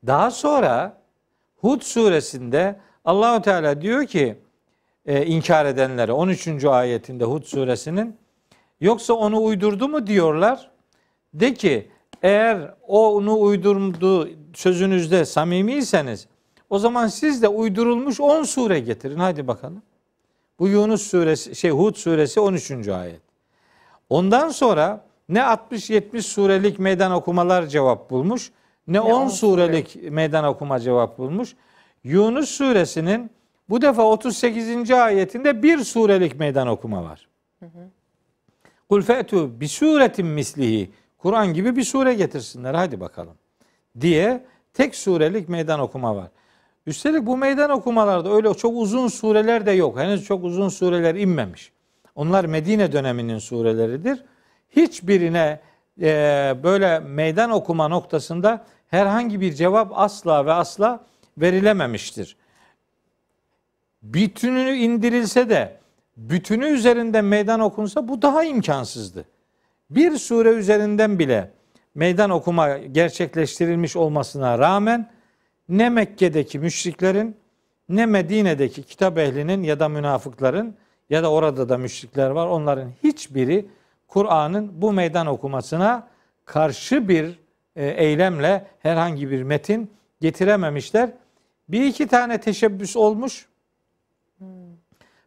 Daha 0.06 0.30
sonra 0.30 1.00
Hud 1.56 1.82
suresinde 1.82 2.76
Allahu 3.04 3.42
Teala 3.42 3.82
diyor 3.82 4.06
ki 4.06 4.36
e, 5.06 5.26
inkar 5.26 5.66
edenlere 5.66 6.12
13. 6.12 6.64
ayetinde 6.64 7.24
Hud 7.24 7.42
suresinin 7.42 8.16
yoksa 8.80 9.14
onu 9.14 9.42
uydurdu 9.42 9.88
mu 9.88 10.06
diyorlar. 10.06 10.70
De 11.34 11.54
ki 11.54 11.89
eğer 12.22 12.74
onu 12.86 13.40
uydurdu 13.40 14.28
sözünüzde 14.54 15.24
samimiyseniz 15.24 16.26
o 16.70 16.78
zaman 16.78 17.06
siz 17.06 17.42
de 17.42 17.48
uydurulmuş 17.48 18.20
10 18.20 18.42
sure 18.42 18.80
getirin. 18.80 19.18
Hadi 19.18 19.48
bakalım. 19.48 19.82
Bu 20.58 20.68
Yunus 20.68 21.02
suresi, 21.02 21.56
şey 21.56 21.70
Hud 21.70 21.94
suresi 21.94 22.40
13. 22.40 22.88
ayet. 22.88 23.20
Ondan 24.10 24.48
sonra 24.48 25.04
ne 25.28 25.38
60-70 25.38 26.22
surelik 26.22 26.78
meydan 26.78 27.12
okumalar 27.12 27.66
cevap 27.66 28.10
bulmuş, 28.10 28.50
ne, 28.86 28.96
ne 28.96 29.00
10 29.00 29.28
surelik 29.28 29.88
sure. 29.88 30.10
meydan 30.10 30.44
okuma 30.44 30.80
cevap 30.80 31.18
bulmuş. 31.18 31.56
Yunus 32.04 32.48
suresinin 32.48 33.30
bu 33.68 33.82
defa 33.82 34.02
38. 34.02 34.90
ayetinde 34.90 35.62
bir 35.62 35.78
surelik 35.78 36.38
meydan 36.38 36.68
okuma 36.68 37.04
var. 37.04 37.28
Kul 38.88 39.02
fe'tu 39.02 39.60
bi 39.60 39.68
suretin 39.68 40.26
mislihi. 40.26 40.90
Kur'an 41.22 41.54
gibi 41.54 41.76
bir 41.76 41.84
sure 41.84 42.14
getirsinler 42.14 42.74
hadi 42.74 43.00
bakalım. 43.00 43.34
Diye 44.00 44.44
tek 44.74 44.94
surelik 44.94 45.48
meydan 45.48 45.80
okuma 45.80 46.16
var. 46.16 46.28
Üstelik 46.86 47.26
bu 47.26 47.36
meydan 47.36 47.70
okumalarda 47.70 48.32
öyle 48.32 48.54
çok 48.54 48.76
uzun 48.76 49.08
sureler 49.08 49.66
de 49.66 49.70
yok. 49.70 49.98
Henüz 49.98 50.24
çok 50.24 50.44
uzun 50.44 50.68
sureler 50.68 51.14
inmemiş. 51.14 51.72
Onlar 52.14 52.44
Medine 52.44 52.92
döneminin 52.92 53.38
sureleridir. 53.38 54.24
Hiçbirine 54.70 55.60
e, 56.00 56.56
böyle 56.62 56.98
meydan 56.98 57.50
okuma 57.50 57.88
noktasında 57.88 58.66
herhangi 58.88 59.40
bir 59.40 59.52
cevap 59.52 59.92
asla 59.94 60.46
ve 60.46 60.52
asla 60.52 61.04
verilememiştir. 61.38 62.36
Bütünü 64.02 64.70
indirilse 64.70 65.50
de 65.50 65.80
bütünü 66.16 66.66
üzerinden 66.66 67.24
meydan 67.24 67.60
okunsa 67.60 68.08
bu 68.08 68.22
daha 68.22 68.44
imkansızdı. 68.44 69.24
Bir 69.90 70.18
sure 70.18 70.48
üzerinden 70.48 71.18
bile 71.18 71.50
meydan 71.94 72.30
okuma 72.30 72.78
gerçekleştirilmiş 72.78 73.96
olmasına 73.96 74.58
rağmen 74.58 75.10
ne 75.68 75.90
Mekke'deki 75.90 76.58
müşriklerin 76.58 77.36
ne 77.88 78.06
Medine'deki 78.06 78.82
kitap 78.82 79.18
ehlinin 79.18 79.62
ya 79.62 79.80
da 79.80 79.88
münafıkların 79.88 80.74
ya 81.10 81.22
da 81.22 81.30
orada 81.30 81.68
da 81.68 81.78
müşrikler 81.78 82.30
var. 82.30 82.46
Onların 82.46 82.90
hiçbiri 83.02 83.66
Kur'an'ın 84.08 84.82
bu 84.82 84.92
meydan 84.92 85.26
okumasına 85.26 86.08
karşı 86.44 87.08
bir 87.08 87.38
e, 87.76 87.86
eylemle 87.86 88.66
herhangi 88.78 89.30
bir 89.30 89.42
metin 89.42 89.90
getirememişler. 90.20 91.10
Bir 91.68 91.84
iki 91.84 92.06
tane 92.06 92.40
teşebbüs 92.40 92.96
olmuş. 92.96 93.46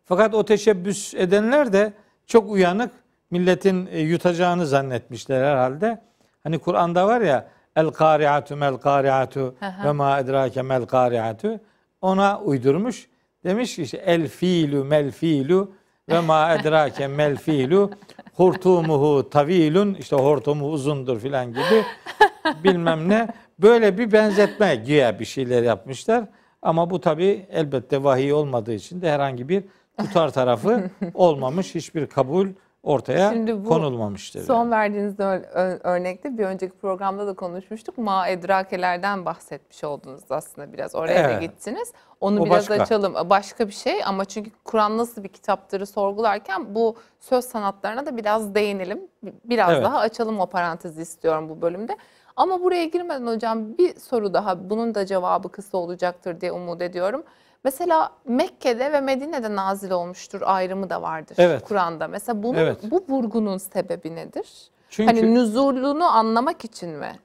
Fakat 0.06 0.34
o 0.34 0.46
teşebbüs 0.46 1.14
edenler 1.14 1.74
de 1.74 1.94
çok 2.28 2.52
uyanık 2.52 2.92
milletin 3.34 3.90
e, 3.92 4.00
yutacağını 4.00 4.68
zannetmişler 4.68 5.44
herhalde. 5.44 6.02
Hani 6.44 6.60
Kur'an'da 6.60 7.08
var 7.08 7.22
ya 7.22 7.48
el 7.76 7.88
kariatu 7.88 8.56
mel 8.56 8.78
kariatu 8.78 9.56
ve 9.86 9.92
ma 9.92 10.20
edrake 10.20 10.62
mel 10.62 10.86
kariatu 10.86 11.60
ona 12.02 12.42
uydurmuş. 12.42 13.10
Demiş 13.44 13.76
ki 13.76 13.82
işte 13.82 13.98
el 13.98 14.28
fiilu 14.28 14.86
mel 14.86 15.12
fiilu 15.12 15.72
ve 16.10 16.20
ma 16.20 16.56
edrake 16.56 17.08
mel 17.08 17.38
fiilu 17.38 17.92
hurtumuhu 18.34 19.30
tavilun 19.30 19.94
işte 19.94 20.16
hortumu 20.16 20.68
uzundur 20.68 21.20
filan 21.20 21.50
gibi 21.50 21.84
bilmem 22.64 23.10
ne. 23.10 23.28
Böyle 23.60 23.98
bir 23.98 24.12
benzetme 24.12 24.76
güya 24.76 25.20
bir 25.20 25.26
şeyler 25.26 25.64
yapmışlar. 25.64 26.26
Ama 26.62 26.90
bu 26.90 27.02
tabi 27.02 27.46
elbette 27.52 28.04
vahiy 28.04 28.34
olmadığı 28.34 28.74
için 28.74 29.02
de 29.02 29.12
herhangi 29.12 29.50
bir 29.50 29.64
tutar 30.00 30.30
tarafı 30.30 30.90
olmamış. 31.14 31.76
Hiçbir 31.76 32.08
kabul 32.08 32.48
ortaya 32.84 33.30
Şimdi 33.32 33.66
bu 33.66 33.70
konulmamıştır. 33.70 34.44
Son 34.44 34.72
verdiğiniz 34.72 35.14
ör- 35.20 35.50
ö- 35.54 35.80
örnekte 35.84 36.38
bir 36.38 36.44
önceki 36.46 36.78
programda 36.78 37.28
da 37.28 37.34
konuşmuştuk. 37.34 37.98
Ma 37.98 38.28
edrakelerden 38.28 39.26
bahsetmiş 39.26 39.84
oldunuz 39.84 40.24
aslında 40.30 40.74
biraz. 40.74 40.96
Oraya 40.96 41.24
da 41.24 41.32
Evet. 41.32 41.42
gittiniz. 41.42 41.94
Onu 42.22 42.42
O 42.42 42.46
biraz 42.46 42.70
başka. 42.70 42.84
açalım. 42.84 43.30
Başka 43.30 43.68
bir 43.68 43.74
şey 43.74 44.04
ama 44.06 44.26
çünkü 44.26 44.52
Kur'an 44.66 44.98
nasıl 44.98 45.24
bir 45.24 45.30
kitaptırı 45.30 45.86
sorgularken 45.86 46.76
bu 46.76 46.96
söz 47.20 47.46
sanatlarına 47.46 48.06
da 48.06 48.18
biraz 48.18 48.56
değinelim. 48.56 49.02
Biraz 49.46 49.72
Evet. 49.74 49.84
daha 49.84 50.00
açalım 50.00 50.40
o 50.40 50.46
parantezi 50.46 51.02
istiyorum 51.02 51.50
bu 51.50 51.62
bölümde. 51.62 51.98
Ama 52.36 52.62
buraya 52.64 52.86
girmeden 52.86 53.28
hocam 53.28 53.78
bir 53.78 54.00
soru 54.00 54.34
daha. 54.34 54.70
Bunun 54.70 54.96
da 54.96 55.06
cevabı 55.06 55.50
kısa 55.50 55.78
olacaktır 55.78 56.42
diye 56.42 56.52
umut 56.52 56.82
ediyorum. 56.82 57.24
Mesela 57.64 58.12
Mekke'de 58.26 58.92
ve 58.92 59.02
Medine'de 59.02 59.56
nazil 59.56 59.92
olmuştur 59.92 60.42
ayrımı 60.46 60.90
da 60.90 61.02
vardır 61.02 61.36
Evet. 61.40 61.64
Kur'an'da. 61.64 62.08
Mesela 62.08 62.44
bunun, 62.44 62.58
Evet. 62.58 62.78
bu 62.92 63.06
vurgunun 63.10 63.58
sebebi 63.58 64.16
nedir? 64.16 64.50
Çünkü 64.90 65.14
Hani 65.16 65.34
nüzulunu 65.36 66.04
anlamak 66.06 66.66
için 66.66 66.90
mi? 66.90 67.20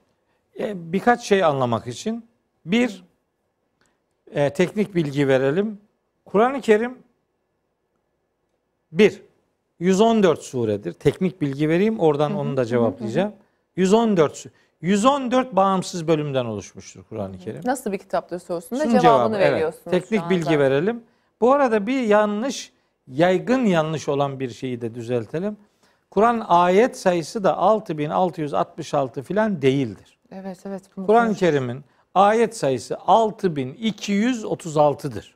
E, 0.59 0.93
birkaç 0.93 1.23
şey 1.23 1.43
anlamak 1.43 1.87
için 1.87 2.25
bir 2.65 3.03
e, 4.31 4.49
teknik 4.53 4.95
bilgi 4.95 5.27
verelim. 5.27 5.81
Kur'an-ı 6.25 6.61
Kerim 6.61 6.97
bir 8.91 9.21
114 9.79 10.41
suredir. 10.41 10.93
Teknik 10.93 11.41
bilgi 11.41 11.69
vereyim 11.69 11.99
oradan 11.99 12.35
onu 12.35 12.57
da 12.57 12.65
cevaplayacağım. 12.65 13.33
114 13.75 14.37
su- 14.37 14.49
114 14.81 15.55
bağımsız 15.55 16.07
bölümden 16.07 16.45
oluşmuştur 16.45 17.03
Kur'an-ı 17.09 17.37
Kerim. 17.37 17.61
Nasıl 17.65 17.91
bir 17.91 17.97
kitaptır 17.97 18.39
sorusunda 18.39 18.83
Şunun 18.83 18.99
cevabını 18.99 19.33
cevabı, 19.33 19.43
evet. 19.43 19.53
veriyorsunuz. 19.53 19.83
şu 19.83 19.89
Teknik 19.89 20.29
bilgi 20.29 20.59
verelim. 20.59 21.03
Bu 21.41 21.53
arada 21.53 21.87
bir 21.87 22.01
yanlış, 22.01 22.73
yaygın 23.07 23.65
yanlış 23.65 24.09
olan 24.09 24.39
bir 24.39 24.49
şeyi 24.49 24.81
de 24.81 24.95
düzeltelim. 24.95 25.57
Kur'an 26.11 26.45
ayet 26.47 26.97
sayısı 26.97 27.43
da 27.43 27.57
6666 27.57 29.23
filan 29.23 29.61
değildir. 29.61 30.17
Evet 30.31 30.59
evet. 30.65 30.83
Kur'an-ı. 30.95 31.35
Kerim'in 31.35 31.83
ayet 32.15 32.57
sayısı 32.57 32.93
6236'dır. 32.93 35.35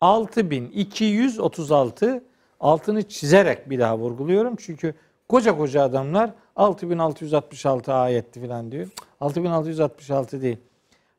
6236 0.00 2.24
altını 2.60 3.08
çizerek 3.08 3.70
bir 3.70 3.78
daha 3.78 3.98
vurguluyorum. 3.98 4.56
Çünkü 4.56 4.94
koca 5.30 5.56
koca 5.56 5.82
adamlar 5.82 6.30
6666 6.56 7.92
ayetti 7.92 8.40
falan 8.46 8.72
diyor. 8.72 8.88
6666 9.20 10.42
değil. 10.42 10.58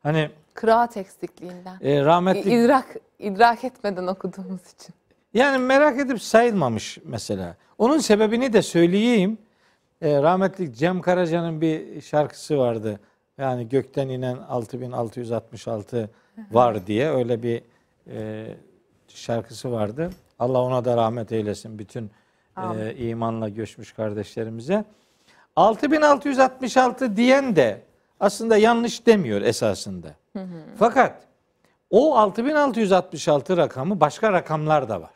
Hani 0.04 0.30
Kıraat 0.54 0.98
eksikliğinden. 0.98 1.78
e, 1.82 2.06
rahmetli 2.06 2.54
İdrak, 2.54 2.96
idrak 3.20 3.64
etmeden 3.64 4.08
okuduğumuz 4.08 4.62
için. 4.62 4.96
Yani 5.34 5.58
merak 5.58 6.00
edip 6.00 6.22
sayılmamış 6.22 6.98
mesela. 7.06 7.56
Onun 7.78 7.98
sebebini 7.98 8.54
de 8.54 8.62
söyleyeyim. 8.62 9.38
Ee, 10.02 10.22
rahmetli 10.22 10.74
Cem 10.74 11.02
Karaca'nın 11.02 11.62
bir 11.62 12.02
şarkısı 12.02 12.58
vardı. 12.58 13.00
Yani 13.38 13.70
gökten 13.70 14.10
inen 14.10 14.38
6666 14.38 16.10
var 16.52 16.88
diye 16.88 17.10
öyle 17.10 17.44
bir 17.44 17.62
e, 18.08 18.46
şarkısı 19.08 19.72
vardı. 19.72 20.10
Allah 20.40 20.62
ona 20.62 20.86
da 20.86 20.98
rahmet 20.98 21.32
eylesin 21.32 21.80
bütün 21.80 22.12
e, 22.58 22.96
imanla 22.96 23.50
göçmüş 23.50 23.92
kardeşlerimize. 23.94 24.86
6666 25.56 27.16
diyen 27.18 27.56
de 27.56 27.82
aslında 28.20 28.58
yanlış 28.58 29.06
demiyor 29.06 29.42
esasında. 29.42 30.16
Fakat 30.80 31.22
o 31.90 32.16
6666 32.18 33.58
rakamı 33.58 34.00
başka 34.00 34.32
rakamlar 34.34 34.90
da 34.90 35.02
var. 35.02 35.12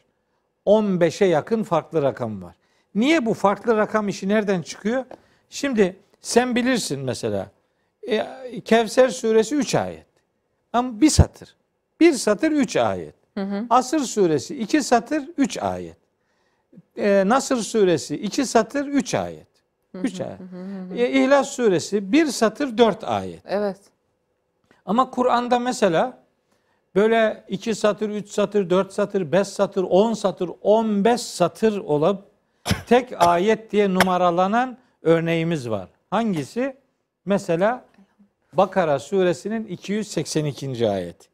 15'e 0.65 1.27
yakın 1.27 1.63
farklı 1.63 2.01
rakam 2.01 2.41
var. 2.43 2.55
Niye 2.95 3.25
bu 3.25 3.33
farklı 3.33 3.77
rakam 3.77 4.07
işi 4.07 4.29
nereden 4.29 4.61
çıkıyor? 4.61 5.05
Şimdi 5.49 5.95
sen 6.21 6.55
bilirsin 6.55 6.99
mesela 6.99 7.51
e, 8.07 8.61
Kevser 8.61 9.09
suresi 9.09 9.55
3 9.55 9.75
ayet. 9.75 10.05
Ama 10.73 11.01
bir 11.01 11.09
satır. 11.09 11.55
Bir 11.99 12.13
satır 12.13 12.51
3 12.51 12.75
ayet. 12.77 13.15
Asır 13.69 13.99
suresi 13.99 14.57
2 14.59 14.83
satır 14.83 15.23
3 15.37 15.57
ayet. 15.57 15.97
E, 16.97 17.23
Nasır 17.27 17.57
suresi 17.57 18.15
2 18.15 18.45
satır 18.45 18.87
3 18.87 19.13
ayet. 19.15 19.47
3 19.93 20.21
ayet. 20.21 20.39
E, 20.95 21.09
İhlas 21.09 21.49
suresi 21.49 22.11
1 22.11 22.25
satır 22.25 22.77
4 22.77 23.03
ayet. 23.03 23.41
Evet. 23.45 23.77
Ama 24.85 25.11
Kur'an'da 25.11 25.59
mesela 25.59 26.23
böyle 26.95 27.43
2 27.47 27.75
satır, 27.75 28.09
3 28.09 28.29
satır, 28.29 28.69
4 28.69 28.93
satır, 28.93 29.31
5 29.31 29.47
satır, 29.47 29.83
10 29.83 30.13
satır, 30.13 30.49
15 30.61 31.21
satır 31.21 31.77
olup 31.77 32.23
tek 32.87 33.27
ayet 33.27 33.71
diye 33.71 33.93
numaralanan 33.93 34.77
örneğimiz 35.01 35.69
var. 35.69 35.89
Hangisi? 36.09 36.77
Mesela 37.25 37.85
Bakara 38.53 38.99
suresinin 38.99 39.67
282. 39.67 40.89
ayet. 40.89 41.29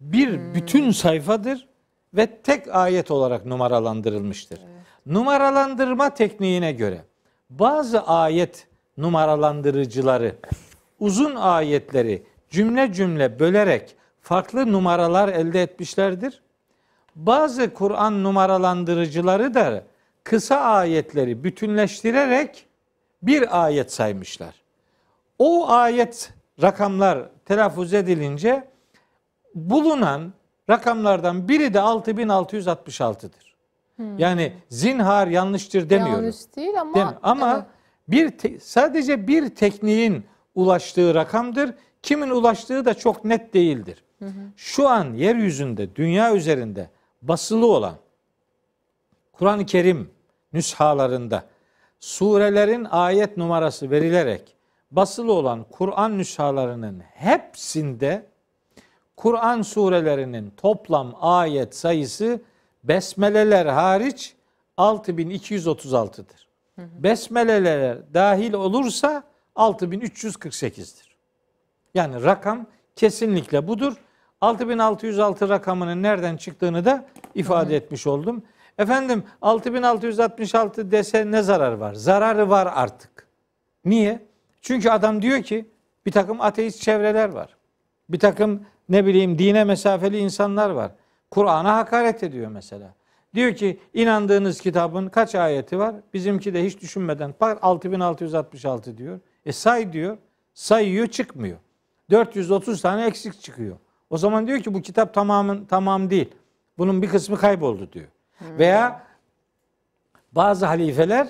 Bir 0.00 0.54
bütün 0.54 0.90
sayfadır 0.90 1.68
ve 2.14 2.26
tek 2.26 2.74
ayet 2.74 3.10
olarak 3.10 3.46
numaralandırılmıştır. 3.46 4.60
Numaralandırma 5.06 6.14
tekniğine 6.14 6.72
göre 6.72 7.04
bazı 7.50 8.00
ayet 8.00 8.66
numaralandırıcıları 8.96 10.36
uzun 11.00 11.34
ayetleri 11.34 12.22
cümle 12.50 12.92
cümle 12.92 13.38
bölerek 13.38 13.96
farklı 14.20 14.72
numaralar 14.72 15.28
elde 15.28 15.62
etmişlerdir. 15.62 16.42
Bazı 17.16 17.74
Kur'an 17.74 18.24
numaralandırıcıları 18.24 19.54
da 19.54 19.84
kısa 20.24 20.56
ayetleri 20.56 21.44
bütünleştirerek 21.44 22.66
bir 23.22 23.64
ayet 23.64 23.92
saymışlar. 23.92 24.54
O 25.38 25.68
ayet 25.70 26.32
rakamlar 26.62 27.28
telaffuz 27.44 27.94
edilince 27.94 28.68
bulunan 29.54 30.32
rakamlardan 30.70 31.48
biri 31.48 31.74
de 31.74 31.78
6666'dır. 31.78 33.52
Yani 34.18 34.52
zinhar 34.68 35.26
yanlıştır 35.26 35.90
demiyorum. 35.90 36.14
Yanlış 36.14 36.56
değil 36.56 36.80
ama. 36.80 36.94
Değil 36.94 37.06
mi? 37.06 37.12
Ama 37.22 37.54
evet. 37.54 37.64
bir 38.08 38.38
te- 38.38 38.60
sadece 38.60 39.28
bir 39.28 39.54
tekniğin 39.54 40.24
ulaştığı 40.54 41.14
rakamdır. 41.14 41.74
Kimin 42.02 42.30
ulaştığı 42.30 42.84
da 42.84 42.94
çok 42.94 43.24
net 43.24 43.54
değildir. 43.54 44.04
Şu 44.56 44.88
an 44.88 45.14
yeryüzünde, 45.14 45.96
dünya 45.96 46.34
üzerinde 46.34 46.90
basılı 47.22 47.66
olan 47.66 47.94
Kur'an-ı 49.32 49.66
Kerim 49.66 50.10
nüshalarında 50.52 51.44
surelerin 52.00 52.86
ayet 52.90 53.36
numarası 53.36 53.90
verilerek 53.90 54.56
basılı 54.90 55.32
olan 55.32 55.64
Kur'an 55.70 56.18
nüshalarının 56.18 57.02
hepsinde 57.14 58.26
Kur'an 59.16 59.62
surelerinin 59.62 60.52
toplam 60.56 61.14
ayet 61.20 61.76
sayısı 61.76 62.40
besmeleler 62.84 63.66
hariç 63.66 64.34
6236'dır. 64.78 66.48
Besmeleler 66.78 68.14
dahil 68.14 68.52
olursa 68.52 69.22
6348'dir. 69.56 71.16
Yani 71.94 72.22
rakam 72.22 72.66
kesinlikle 72.96 73.68
budur. 73.68 73.96
6606 74.40 75.48
rakamının 75.48 76.02
nereden 76.02 76.36
çıktığını 76.36 76.84
da 76.84 77.04
ifade 77.34 77.76
etmiş 77.76 78.06
oldum. 78.06 78.42
Efendim 78.78 79.24
6666 79.42 80.90
dese 80.90 81.30
ne 81.30 81.42
zarar 81.42 81.72
var? 81.72 81.94
Zararı 81.94 82.50
var 82.50 82.72
artık. 82.74 83.26
Niye? 83.84 84.26
Çünkü 84.60 84.90
adam 84.90 85.22
diyor 85.22 85.42
ki 85.42 85.68
bir 86.06 86.12
takım 86.12 86.40
ateist 86.40 86.80
çevreler 86.80 87.28
var. 87.28 87.56
Bir 88.08 88.18
takım 88.18 88.66
ne 88.88 89.06
bileyim 89.06 89.38
dine 89.38 89.64
mesafeli 89.64 90.18
insanlar 90.18 90.70
var. 90.70 90.92
Kur'an'a 91.30 91.76
hakaret 91.76 92.22
ediyor 92.22 92.50
mesela. 92.50 92.94
Diyor 93.34 93.54
ki 93.54 93.80
inandığınız 93.94 94.60
kitabın 94.60 95.08
kaç 95.08 95.34
ayeti 95.34 95.78
var? 95.78 95.94
Bizimki 96.14 96.54
de 96.54 96.64
hiç 96.64 96.80
düşünmeden 96.80 97.34
bak 97.40 97.58
6666 97.62 98.98
diyor. 98.98 99.20
E 99.46 99.52
say 99.52 99.92
diyor. 99.92 100.18
Sayıyor 100.54 101.06
çıkmıyor. 101.06 101.58
430 102.10 102.82
tane 102.82 103.06
eksik 103.06 103.40
çıkıyor. 103.40 103.76
O 104.10 104.18
zaman 104.18 104.46
diyor 104.46 104.60
ki 104.60 104.74
bu 104.74 104.82
kitap 104.82 105.14
tamamın 105.14 105.64
tamam 105.64 106.10
değil. 106.10 106.28
Bunun 106.78 107.02
bir 107.02 107.08
kısmı 107.08 107.36
kayboldu 107.36 107.92
diyor. 107.92 108.08
Veya 108.40 109.02
bazı 110.32 110.66
halifeler 110.66 111.28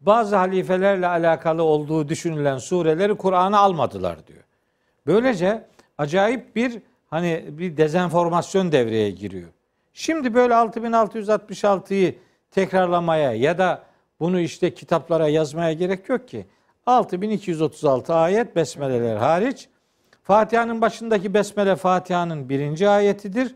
bazı 0.00 0.36
halifelerle 0.36 1.06
alakalı 1.06 1.62
olduğu 1.62 2.08
düşünülen 2.08 2.58
sureleri 2.58 3.14
Kur'an'a 3.14 3.58
almadılar 3.58 4.26
diyor. 4.26 4.44
Böylece 5.06 5.66
acayip 5.98 6.56
bir 6.56 6.82
hani 7.10 7.44
bir 7.48 7.76
dezenformasyon 7.76 8.72
devreye 8.72 9.10
giriyor. 9.10 9.48
Şimdi 9.92 10.34
böyle 10.34 10.54
6666'yı 10.54 12.14
tekrarlamaya 12.50 13.32
ya 13.32 13.58
da 13.58 13.82
bunu 14.20 14.40
işte 14.40 14.74
kitaplara 14.74 15.28
yazmaya 15.28 15.72
gerek 15.72 16.08
yok 16.08 16.28
ki. 16.28 16.46
6236 16.86 18.14
ayet 18.14 18.56
besmeleler 18.56 19.16
hariç. 19.16 19.68
Fatiha'nın 20.22 20.80
başındaki 20.80 21.34
besmele 21.34 21.76
Fatiha'nın 21.76 22.48
birinci 22.48 22.88
ayetidir. 22.88 23.54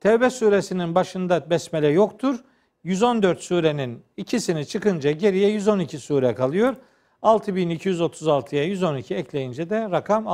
Tevbe 0.00 0.30
suresinin 0.30 0.94
başında 0.94 1.50
besmele 1.50 1.88
yoktur. 1.88 2.44
114 2.84 3.40
surenin 3.40 4.02
ikisini 4.16 4.66
çıkınca 4.66 5.10
geriye 5.10 5.48
112 5.48 5.98
sure 5.98 6.34
kalıyor. 6.34 6.76
6236'ya 7.22 8.64
112 8.64 9.14
ekleyince 9.14 9.70
de 9.70 9.90
rakam 9.90 10.28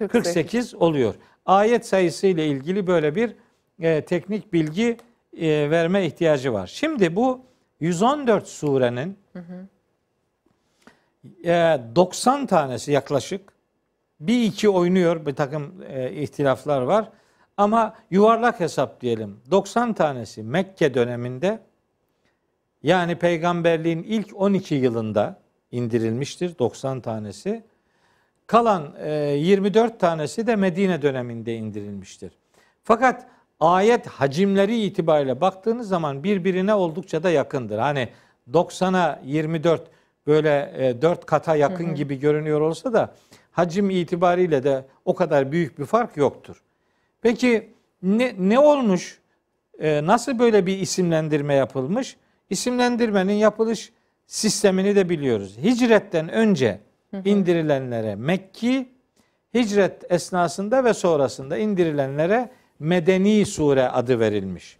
6348 0.00 0.74
oluyor. 0.74 1.14
Ayet 1.46 1.86
sayısı 1.86 2.26
ile 2.26 2.46
ilgili 2.46 2.86
böyle 2.86 3.14
bir 3.14 3.34
e, 3.80 4.04
teknik 4.04 4.52
bilgi 4.52 4.96
e, 5.36 5.70
verme 5.70 6.06
ihtiyacı 6.06 6.52
var. 6.52 6.66
Şimdi 6.66 7.16
bu 7.16 7.40
114 7.80 8.48
surenin 8.48 9.18
e, 11.44 11.80
90 11.96 12.46
tanesi 12.46 12.92
yaklaşık 12.92 13.52
bir 14.20 14.44
iki 14.44 14.68
oynuyor 14.68 15.26
bir 15.26 15.34
takım 15.34 15.82
e, 15.88 16.12
ihtilaflar 16.12 16.82
var. 16.82 17.08
Ama 17.56 17.94
yuvarlak 18.10 18.60
hesap 18.60 19.00
diyelim. 19.00 19.40
90 19.50 19.92
tanesi 19.92 20.42
Mekke 20.42 20.94
döneminde 20.94 21.60
yani 22.82 23.16
peygamberliğin 23.16 24.02
ilk 24.02 24.40
12 24.40 24.74
yılında 24.74 25.40
indirilmiştir 25.70 26.58
90 26.58 27.00
tanesi. 27.00 27.64
Kalan 28.48 28.94
e, 28.98 29.10
24 29.10 30.00
tanesi 30.00 30.46
de 30.46 30.56
Medine 30.56 31.02
döneminde 31.02 31.56
indirilmiştir. 31.56 32.32
Fakat 32.84 33.26
ayet 33.60 34.06
hacimleri 34.06 34.80
itibariyle 34.80 35.40
baktığınız 35.40 35.88
zaman 35.88 36.24
birbirine 36.24 36.74
oldukça 36.74 37.22
da 37.22 37.30
yakındır. 37.30 37.78
Hani 37.78 38.08
90'a 38.52 39.20
24 39.24 39.90
böyle 40.26 40.72
e, 40.76 41.02
4 41.02 41.26
kata 41.26 41.56
yakın 41.56 41.86
hı 41.86 41.90
hı. 41.90 41.94
gibi 41.94 42.18
görünüyor 42.18 42.60
olsa 42.60 42.92
da 42.92 43.14
hacim 43.52 43.90
itibariyle 43.90 44.62
de 44.62 44.84
o 45.04 45.14
kadar 45.14 45.52
büyük 45.52 45.78
bir 45.78 45.84
fark 45.84 46.16
yoktur. 46.16 46.62
Peki 47.22 47.72
ne, 48.02 48.34
ne 48.38 48.58
olmuş? 48.58 49.20
Ee, 49.78 50.06
nasıl 50.06 50.38
böyle 50.38 50.66
bir 50.66 50.78
isimlendirme 50.78 51.54
yapılmış? 51.54 52.16
İsimlendirmenin 52.50 53.32
yapılış 53.32 53.92
sistemini 54.26 54.96
de 54.96 55.08
biliyoruz. 55.08 55.58
Hicretten 55.58 56.28
önce 56.28 56.80
indirilenlere 57.24 58.14
Mekki, 58.14 58.88
hicret 59.54 60.12
esnasında 60.12 60.84
ve 60.84 60.94
sonrasında 60.94 61.58
indirilenlere 61.58 62.50
Medeni 62.78 63.46
sure 63.46 63.88
adı 63.88 64.20
verilmiş. 64.20 64.78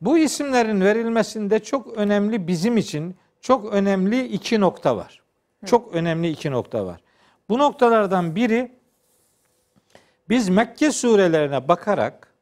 Bu 0.00 0.18
isimlerin 0.18 0.80
verilmesinde 0.80 1.58
çok 1.58 1.98
önemli 1.98 2.46
bizim 2.48 2.76
için 2.76 3.16
çok 3.40 3.72
önemli 3.72 4.26
iki 4.26 4.60
nokta 4.60 4.96
var. 4.96 5.22
Çok 5.66 5.94
önemli 5.94 6.30
iki 6.30 6.50
nokta 6.50 6.86
var. 6.86 7.00
Bu 7.48 7.58
noktalardan 7.58 8.36
biri 8.36 8.72
biz 10.28 10.48
Mekke 10.48 10.90
surelerine 10.90 11.68
bakarak 11.68 12.34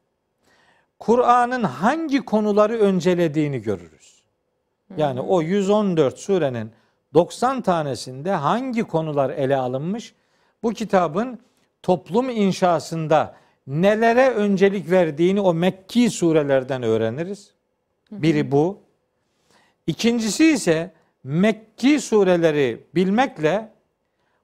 Kur'an'ın 0.99 1.62
hangi 1.62 2.25
konuları 2.25 2.79
öncelediğini 2.79 3.62
görürüz. 3.62 4.23
Yani 4.97 5.21
o 5.21 5.43
114 5.43 6.19
surenin 6.19 6.73
90 7.14 7.61
tanesinde 7.61 8.31
hangi 8.31 8.83
konular 8.83 9.31
ele 9.31 9.57
alınmış? 9.57 10.14
Bu 10.62 10.72
kitabın 10.72 11.38
toplum 11.83 12.31
inşasında 12.31 13.37
nelere 13.66 14.31
öncelik 14.31 14.90
verdiğini 14.90 15.40
o 15.40 15.55
Mekki 15.55 16.11
surelerden 16.11 16.83
öğreniriz. 16.83 17.55
Biri 18.11 18.53
bu. 18.53 18.79
İkincisi 19.87 20.46
ise 20.46 20.92
Mekki 21.25 22.01
sureleri 22.01 22.87
bilmekle 22.94 23.72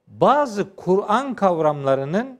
bazı 0.07 0.75
Kur'an 0.75 1.33
kavramlarının 1.35 2.39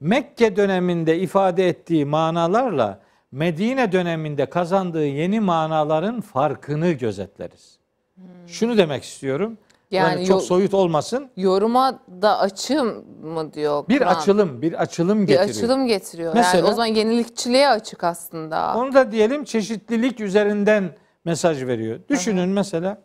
Mekke 0.00 0.56
döneminde 0.56 1.18
ifade 1.18 1.68
ettiği 1.68 2.04
manalarla 2.04 3.00
Medine 3.32 3.92
döneminde 3.92 4.46
kazandığı 4.46 5.06
yeni 5.06 5.40
manaların 5.40 6.20
farkını 6.20 6.92
gözetleriz. 6.92 7.79
Hmm. 8.20 8.48
Şunu 8.48 8.78
demek 8.78 9.04
istiyorum. 9.04 9.58
Yani, 9.90 10.12
yani 10.12 10.26
çok 10.26 10.42
soyut 10.42 10.74
olmasın. 10.74 11.30
Yoruma 11.36 12.00
da 12.22 12.38
açım 12.38 13.04
mı 13.22 13.52
diyor? 13.52 13.88
Bir 13.88 13.98
Kur'an. 13.98 14.14
açılım, 14.14 14.62
bir 14.62 14.72
açılım 14.82 15.26
getiriyor. 15.26 15.44
Bir 15.44 15.50
açılım 15.50 15.86
getiriyor. 15.86 16.34
Mesela, 16.34 16.56
yani 16.56 16.68
o 16.68 16.74
zaman 16.74 16.86
yenilikçiliğe 16.86 17.68
açık 17.68 18.04
aslında. 18.04 18.74
Onu 18.76 18.94
da 18.94 19.12
diyelim 19.12 19.44
çeşitlilik 19.44 20.20
üzerinden 20.20 20.96
mesaj 21.24 21.64
veriyor. 21.64 22.00
Düşünün 22.08 22.46
Aha. 22.46 22.54
mesela 22.54 23.02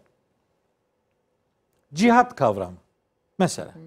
cihat 1.93 2.36
kavramı. 2.36 2.78
Mesela. 3.39 3.75
Hmm. 3.75 3.82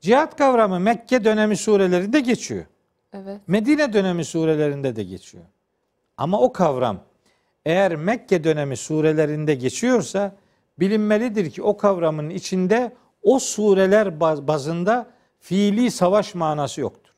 Cihat 0.00 0.36
kavramı 0.36 0.80
Mekke 0.80 1.24
dönemi 1.24 1.56
surelerinde 1.56 2.20
geçiyor. 2.20 2.64
Evet. 3.12 3.40
Medine 3.46 3.92
dönemi 3.92 4.24
surelerinde 4.24 4.96
de 4.96 5.02
geçiyor. 5.02 5.44
Ama 6.16 6.40
o 6.40 6.52
kavram 6.52 6.98
eğer 7.66 7.96
Mekke 7.96 8.44
dönemi 8.44 8.76
surelerinde 8.76 9.54
geçiyorsa 9.54 10.36
bilinmelidir 10.78 11.50
ki 11.50 11.62
o 11.62 11.76
kavramın 11.76 12.30
içinde 12.30 12.92
o 13.22 13.38
sureler 13.38 14.20
bazında 14.20 15.06
fiili 15.40 15.90
savaş 15.90 16.34
manası 16.34 16.80
yoktur. 16.80 17.14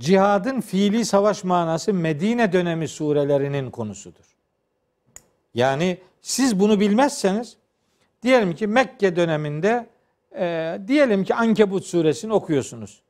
Cihadın 0.00 0.60
fiili 0.60 1.04
savaş 1.04 1.44
manası 1.44 1.94
Medine 1.94 2.52
dönemi 2.52 2.88
surelerinin 2.88 3.70
konusudur. 3.70 4.36
Yani 5.54 5.98
siz 6.20 6.60
bunu 6.60 6.80
bilmezseniz 6.80 7.56
diyelim 8.22 8.54
ki 8.54 8.66
Mekke 8.66 9.16
döneminde 9.16 9.86
e, 10.38 10.78
diyelim 10.88 11.24
ki 11.24 11.34
Ankebut 11.34 11.84
suresini 11.84 12.32
okuyorsunuz. 12.32 13.02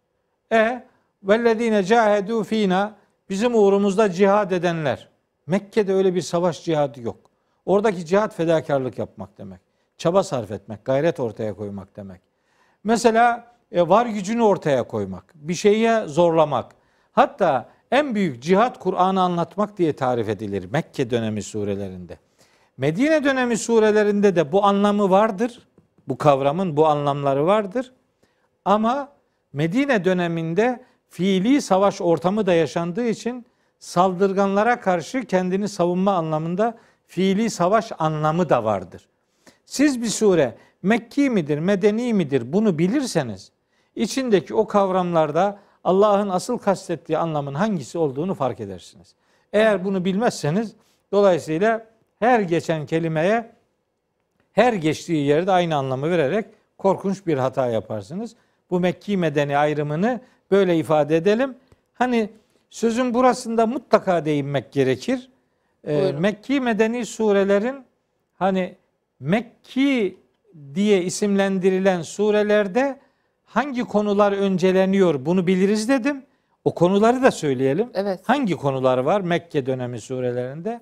E 0.52 0.84
vellezine 1.22 1.84
cahedu 1.84 2.44
fina 2.44 2.96
bizim 3.30 3.54
uğrumuzda 3.54 4.12
cihad 4.12 4.50
edenler. 4.50 5.08
Mekke'de 5.46 5.94
öyle 5.94 6.14
bir 6.14 6.20
savaş 6.20 6.64
cihadı 6.64 7.00
yok. 7.00 7.16
Oradaki 7.66 8.06
cihat 8.06 8.34
fedakarlık 8.34 8.98
yapmak 8.98 9.38
demek. 9.38 9.60
Çaba 9.98 10.22
sarf 10.22 10.50
etmek, 10.50 10.84
gayret 10.84 11.20
ortaya 11.20 11.54
koymak 11.54 11.96
demek. 11.96 12.20
Mesela 12.84 13.52
e, 13.72 13.88
var 13.88 14.06
gücünü 14.06 14.42
ortaya 14.42 14.82
koymak, 14.82 15.32
bir 15.34 15.54
şeye 15.54 16.06
zorlamak. 16.06 16.72
Hatta 17.12 17.68
en 17.90 18.14
büyük 18.14 18.42
cihat 18.42 18.78
Kur'an'ı 18.78 19.22
anlatmak 19.22 19.78
diye 19.78 19.92
tarif 19.92 20.28
edilir 20.28 20.68
Mekke 20.72 21.10
dönemi 21.10 21.42
surelerinde. 21.42 22.18
Medine 22.76 23.24
dönemi 23.24 23.58
surelerinde 23.58 24.36
de 24.36 24.52
bu 24.52 24.64
anlamı 24.64 25.10
vardır. 25.10 25.68
Bu 26.08 26.18
kavramın 26.18 26.76
bu 26.76 26.86
anlamları 26.86 27.46
vardır. 27.46 27.92
Ama 28.64 29.08
Medine 29.52 30.04
döneminde 30.04 30.84
fiili 31.08 31.62
savaş 31.62 32.00
ortamı 32.00 32.46
da 32.46 32.52
yaşandığı 32.52 33.08
için 33.08 33.46
saldırganlara 33.78 34.80
karşı 34.80 35.24
kendini 35.24 35.68
savunma 35.68 36.12
anlamında 36.12 36.78
fiili 37.06 37.50
savaş 37.50 37.92
anlamı 37.98 38.48
da 38.48 38.64
vardır. 38.64 39.08
Siz 39.66 40.02
bir 40.02 40.06
sure 40.06 40.56
Mekki 40.82 41.30
midir, 41.30 41.58
Medeni 41.58 42.14
midir 42.14 42.52
bunu 42.52 42.78
bilirseniz 42.78 43.52
içindeki 43.96 44.54
o 44.54 44.66
kavramlarda 44.66 45.58
Allah'ın 45.84 46.28
asıl 46.28 46.58
kastettiği 46.58 47.18
anlamın 47.18 47.54
hangisi 47.54 47.98
olduğunu 47.98 48.34
fark 48.34 48.60
edersiniz. 48.60 49.14
Eğer 49.52 49.84
bunu 49.84 50.04
bilmezseniz 50.04 50.74
dolayısıyla 51.12 51.86
her 52.18 52.40
geçen 52.40 52.86
kelimeye 52.86 53.52
her 54.52 54.72
geçtiği 54.72 55.26
yerde 55.26 55.52
aynı 55.52 55.76
anlamı 55.76 56.10
vererek 56.10 56.46
korkunç 56.78 57.26
bir 57.26 57.38
hata 57.38 57.66
yaparsınız. 57.66 58.36
Bu 58.70 58.80
Mekki 58.80 59.16
medeni 59.16 59.58
ayrımını 59.58 60.20
böyle 60.50 60.76
ifade 60.76 61.16
edelim. 61.16 61.56
Hani 61.94 62.30
sözün 62.70 63.14
burasında 63.14 63.66
mutlaka 63.66 64.24
değinmek 64.24 64.72
gerekir. 64.72 65.30
Ee, 65.86 66.12
Mekki 66.18 66.60
medeni 66.60 67.06
surelerin 67.06 67.84
hani 68.34 68.76
Mekki 69.20 70.18
diye 70.74 71.02
isimlendirilen 71.02 72.02
surelerde 72.02 73.00
hangi 73.44 73.84
konular 73.84 74.32
önceleniyor 74.32 75.26
bunu 75.26 75.46
biliriz 75.46 75.88
dedim. 75.88 76.22
O 76.64 76.74
konuları 76.74 77.22
da 77.22 77.30
söyleyelim. 77.30 77.90
Evet. 77.94 78.20
Hangi 78.24 78.56
konular 78.56 78.98
var 78.98 79.20
Mekke 79.20 79.66
dönemi 79.66 80.00
surelerinde? 80.00 80.80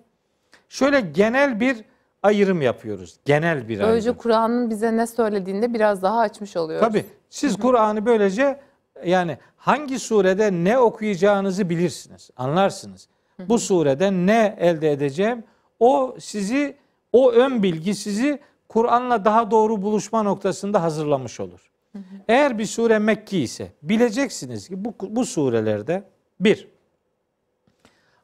Şöyle 0.68 1.01
genel 1.01 1.61
bir 1.61 1.85
ayrım 2.23 2.62
yapıyoruz. 2.62 3.16
Genel 3.25 3.68
bir 3.68 3.81
Böylece 3.81 4.11
ayrım. 4.11 4.20
Kur'an'ın 4.23 4.70
bize 4.70 4.97
ne 4.97 5.07
söylediğinde 5.07 5.75
biraz 5.75 6.03
daha 6.03 6.18
açmış 6.18 6.57
oluyoruz. 6.57 6.87
Tabii. 6.88 7.05
Siz 7.31 7.57
Kur'an'ı 7.57 8.07
böylece 8.07 8.61
yani 9.05 9.39
hangi 9.57 9.99
surede 9.99 10.51
ne 10.53 10.79
okuyacağınızı 10.79 11.71
bilirsiniz, 11.71 12.31
anlarsınız. 12.37 13.09
Bu 13.39 13.59
surede 13.59 14.13
ne 14.13 14.57
elde 14.61 14.93
edeceğim? 14.93 15.45
O 15.81 16.17
sizi 16.19 16.77
O 17.15 17.33
ön 17.33 17.63
bilgi 17.63 17.95
sizi 17.95 18.41
Kur'an'la 18.69 19.25
daha 19.25 19.51
doğru 19.51 19.83
buluşma 19.83 20.23
noktasında 20.23 20.83
hazırlamış 20.83 21.41
olur. 21.41 21.71
Eğer 22.29 22.59
bir 22.59 22.67
sure 22.67 22.99
Mekki 22.99 23.41
ise 23.41 23.73
bileceksiniz 23.83 24.69
ki 24.69 24.85
bu, 24.85 24.95
bu 25.01 25.25
surelerde 25.25 26.05
bir, 26.41 26.69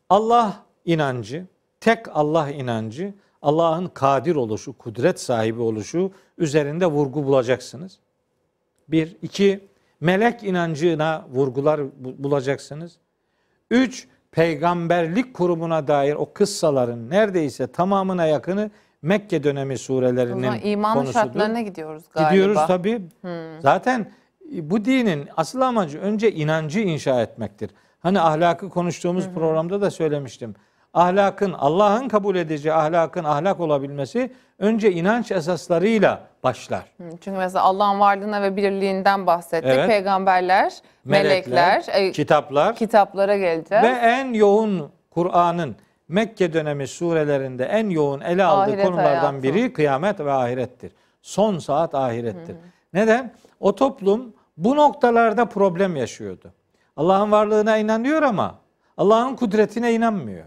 Allah 0.09 0.65
inancı, 0.85 1.47
tek 1.81 2.17
Allah 2.17 2.51
inancı, 2.51 3.15
Allah'ın 3.43 3.87
kadir 3.87 4.37
oluşu, 4.37 4.79
kudret 4.79 5.21
sahibi 5.21 5.61
oluşu 5.61 6.13
üzerinde 6.39 6.87
vurgu 6.87 7.25
bulacaksınız. 7.25 7.99
Bir, 8.89 9.17
iki, 9.23 9.69
melek 10.01 10.43
inancına 10.43 11.25
vurgular 11.31 11.81
bulacaksınız. 11.99 12.97
Üç, 13.71 14.09
peygamberlik 14.33 15.35
kurumuna 15.35 15.89
dair 15.89 16.15
o 16.15 16.33
kıssaların 16.33 17.11
neredeyse 17.11 17.67
tamamına 17.67 18.27
yakını 18.27 18.71
Mekke 19.03 19.43
dönemi 19.43 19.79
surelerinin 19.79 20.49
o 20.49 20.55
iman 20.55 20.95
konusudur. 20.95 21.13
şartlarına 21.13 21.61
gidiyoruz 21.61 22.05
galiba. 22.15 22.31
Gidiyoruz 22.31 22.61
tabii. 22.67 23.03
Hmm. 23.21 23.61
Zaten 23.61 24.13
bu 24.51 24.85
dinin 24.85 25.29
asıl 25.37 25.61
amacı 25.61 25.99
önce 25.99 26.33
inancı 26.33 26.81
inşa 26.81 27.23
etmektir. 27.23 27.71
Hani 28.01 28.21
ahlakı 28.21 28.69
konuştuğumuz 28.69 29.27
hı 29.27 29.35
programda 29.35 29.81
da 29.81 29.91
söylemiştim. 29.91 30.55
Ahlakın, 30.95 31.53
Allah'ın 31.53 32.09
kabul 32.09 32.37
edeceği 32.37 32.73
ahlakın 32.73 33.25
ahlak 33.25 33.61
olabilmesi 33.61 34.33
önce 34.59 34.93
inanç 34.93 35.33
esaslarıyla 35.33 36.30
başlar. 36.44 36.85
Çünkü 36.98 37.31
mesela 37.31 37.64
Allah'ın 37.64 38.00
varlığına 38.00 38.42
ve 38.42 38.57
birliğinden 38.57 39.26
bahsettik. 39.26 39.70
Evet. 39.70 39.88
Peygamberler, 39.88 40.74
melekler, 41.05 41.76
melekler 41.76 42.03
e, 42.03 42.12
kitaplar. 42.12 42.76
Kitaplara 42.76 43.37
geleceğiz. 43.37 43.85
Ve 43.85 43.88
en 43.88 44.33
yoğun 44.33 44.90
Kur'an'ın 45.11 45.76
Mekke 46.11 46.53
dönemi 46.53 46.87
surelerinde 46.88 47.64
en 47.64 47.90
yoğun 47.90 48.20
ele 48.20 48.44
aldığı 48.44 48.70
Ahiret 48.70 48.87
konulardan 48.87 49.20
hayatı. 49.20 49.42
biri 49.42 49.72
kıyamet 49.72 50.20
ve 50.20 50.33
ahirettir. 50.33 50.92
Son 51.22 51.59
saat 51.59 51.94
ahirettir. 51.94 52.55
Hı 52.55 52.59
hı. 52.59 52.62
Neden? 52.94 53.33
O 53.61 53.74
toplum 53.74 54.35
bu 54.57 54.76
noktalarda 54.76 55.44
problem 55.44 55.96
yaşıyordu. 55.96 56.53
Allah'ın 56.96 57.33
varlığına 57.33 57.76
inanıyor 57.76 58.22
ama 58.22 58.55
Allah'ın 58.96 59.37
kudretine 59.37 59.92
inanmıyor. 59.92 60.44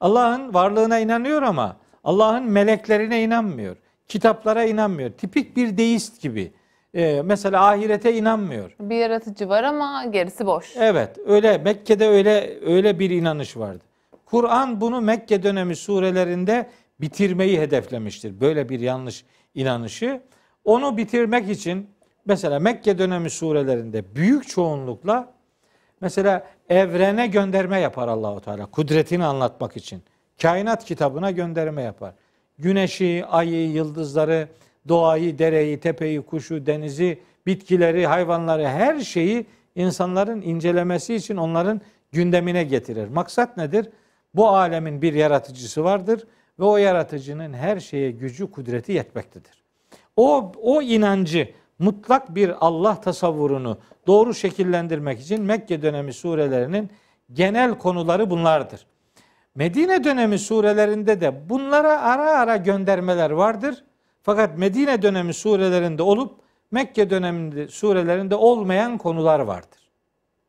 Allah'ın 0.00 0.54
varlığına 0.54 0.98
inanıyor 0.98 1.42
ama 1.42 1.76
Allah'ın 2.04 2.44
meleklerine 2.44 3.22
inanmıyor. 3.22 3.76
Kitaplara 4.12 4.64
inanmıyor. 4.64 5.10
Tipik 5.10 5.56
bir 5.56 5.76
deist 5.76 6.22
gibi. 6.22 6.52
Ee, 6.94 7.22
mesela 7.24 7.68
ahirete 7.68 8.14
inanmıyor. 8.16 8.76
Bir 8.80 8.96
yaratıcı 8.96 9.48
var 9.48 9.64
ama 9.64 10.04
gerisi 10.04 10.46
boş. 10.46 10.76
Evet, 10.76 11.18
öyle 11.26 11.58
Mekke'de 11.58 12.08
öyle 12.08 12.58
öyle 12.66 12.98
bir 12.98 13.10
inanış 13.10 13.56
vardı. 13.56 13.84
Kur'an 14.26 14.80
bunu 14.80 15.00
Mekke 15.00 15.42
dönemi 15.42 15.76
surelerinde 15.76 16.66
bitirmeyi 17.00 17.60
hedeflemiştir. 17.60 18.40
Böyle 18.40 18.68
bir 18.68 18.80
yanlış 18.80 19.24
inanışı. 19.54 20.20
Onu 20.64 20.96
bitirmek 20.96 21.48
için 21.48 21.90
mesela 22.26 22.58
Mekke 22.58 22.98
dönemi 22.98 23.30
surelerinde 23.30 24.14
büyük 24.14 24.48
çoğunlukla 24.48 25.32
mesela 26.00 26.46
evrene 26.68 27.26
gönderme 27.26 27.80
yapar 27.80 28.08
Allahu 28.08 28.40
Teala 28.40 28.66
kudretini 28.66 29.24
anlatmak 29.24 29.76
için. 29.76 30.02
Kainat 30.42 30.84
kitabına 30.84 31.30
gönderme 31.30 31.82
yapar. 31.82 32.14
Güneşi, 32.58 33.24
ayı, 33.28 33.70
yıldızları, 33.70 34.48
doğayı, 34.88 35.38
dereyi, 35.38 35.80
tepeyi, 35.80 36.22
kuşu, 36.22 36.66
denizi, 36.66 37.18
bitkileri, 37.46 38.06
hayvanları 38.06 38.68
her 38.68 39.00
şeyi 39.00 39.46
insanların 39.74 40.42
incelemesi 40.42 41.14
için 41.14 41.36
onların 41.36 41.80
gündemine 42.12 42.64
getirir. 42.64 43.08
Maksat 43.08 43.56
nedir? 43.56 43.88
Bu 44.34 44.48
alemin 44.48 45.02
bir 45.02 45.14
yaratıcısı 45.14 45.84
vardır 45.84 46.26
ve 46.58 46.64
o 46.64 46.76
yaratıcının 46.76 47.52
her 47.52 47.80
şeye 47.80 48.10
gücü, 48.10 48.50
kudreti 48.50 48.92
yetmektedir. 48.92 49.62
O 50.16 50.52
o 50.62 50.82
inancı 50.82 51.48
mutlak 51.78 52.34
bir 52.34 52.66
Allah 52.66 53.00
tasavvurunu 53.00 53.78
doğru 54.06 54.34
şekillendirmek 54.34 55.20
için 55.20 55.42
Mekke 55.42 55.82
dönemi 55.82 56.12
surelerinin 56.12 56.90
genel 57.32 57.78
konuları 57.78 58.30
bunlardır. 58.30 58.86
Medine 59.54 60.04
dönemi 60.04 60.38
surelerinde 60.38 61.20
de 61.20 61.48
bunlara 61.48 62.00
ara 62.00 62.38
ara 62.38 62.56
göndermeler 62.56 63.30
vardır. 63.30 63.84
Fakat 64.22 64.58
Medine 64.58 65.02
dönemi 65.02 65.34
surelerinde 65.34 66.02
olup 66.02 66.42
Mekke 66.70 67.10
döneminde 67.10 67.68
surelerinde 67.68 68.34
olmayan 68.34 68.98
konular 68.98 69.40
vardır. 69.40 69.88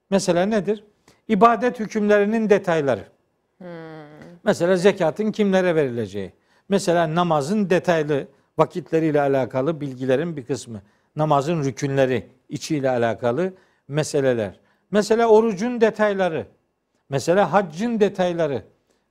Mesela 0.10 0.46
nedir? 0.46 0.84
İbadet 1.28 1.80
hükümlerinin 1.80 2.50
detayları. 2.50 3.04
Hmm. 3.58 3.68
Mesela 4.44 4.76
zekatın 4.76 5.32
kimlere 5.32 5.76
verileceği. 5.76 6.34
Mesela 6.70 7.16
namazın 7.16 7.70
detaylı 7.70 8.28
vakitleriyle 8.58 9.22
alakalı 9.22 9.82
bilgilerin 9.82 10.38
bir 10.38 10.46
kısmı 10.46 10.82
namazın 11.16 11.64
rükünleri 11.64 12.30
içiyle 12.50 12.90
alakalı 12.90 13.54
meseleler. 13.88 14.60
Mesela 14.92 15.28
orucun 15.28 15.82
detayları. 15.82 16.48
Mesela 17.10 17.54
haccın 17.54 18.00
detayları. 18.00 18.64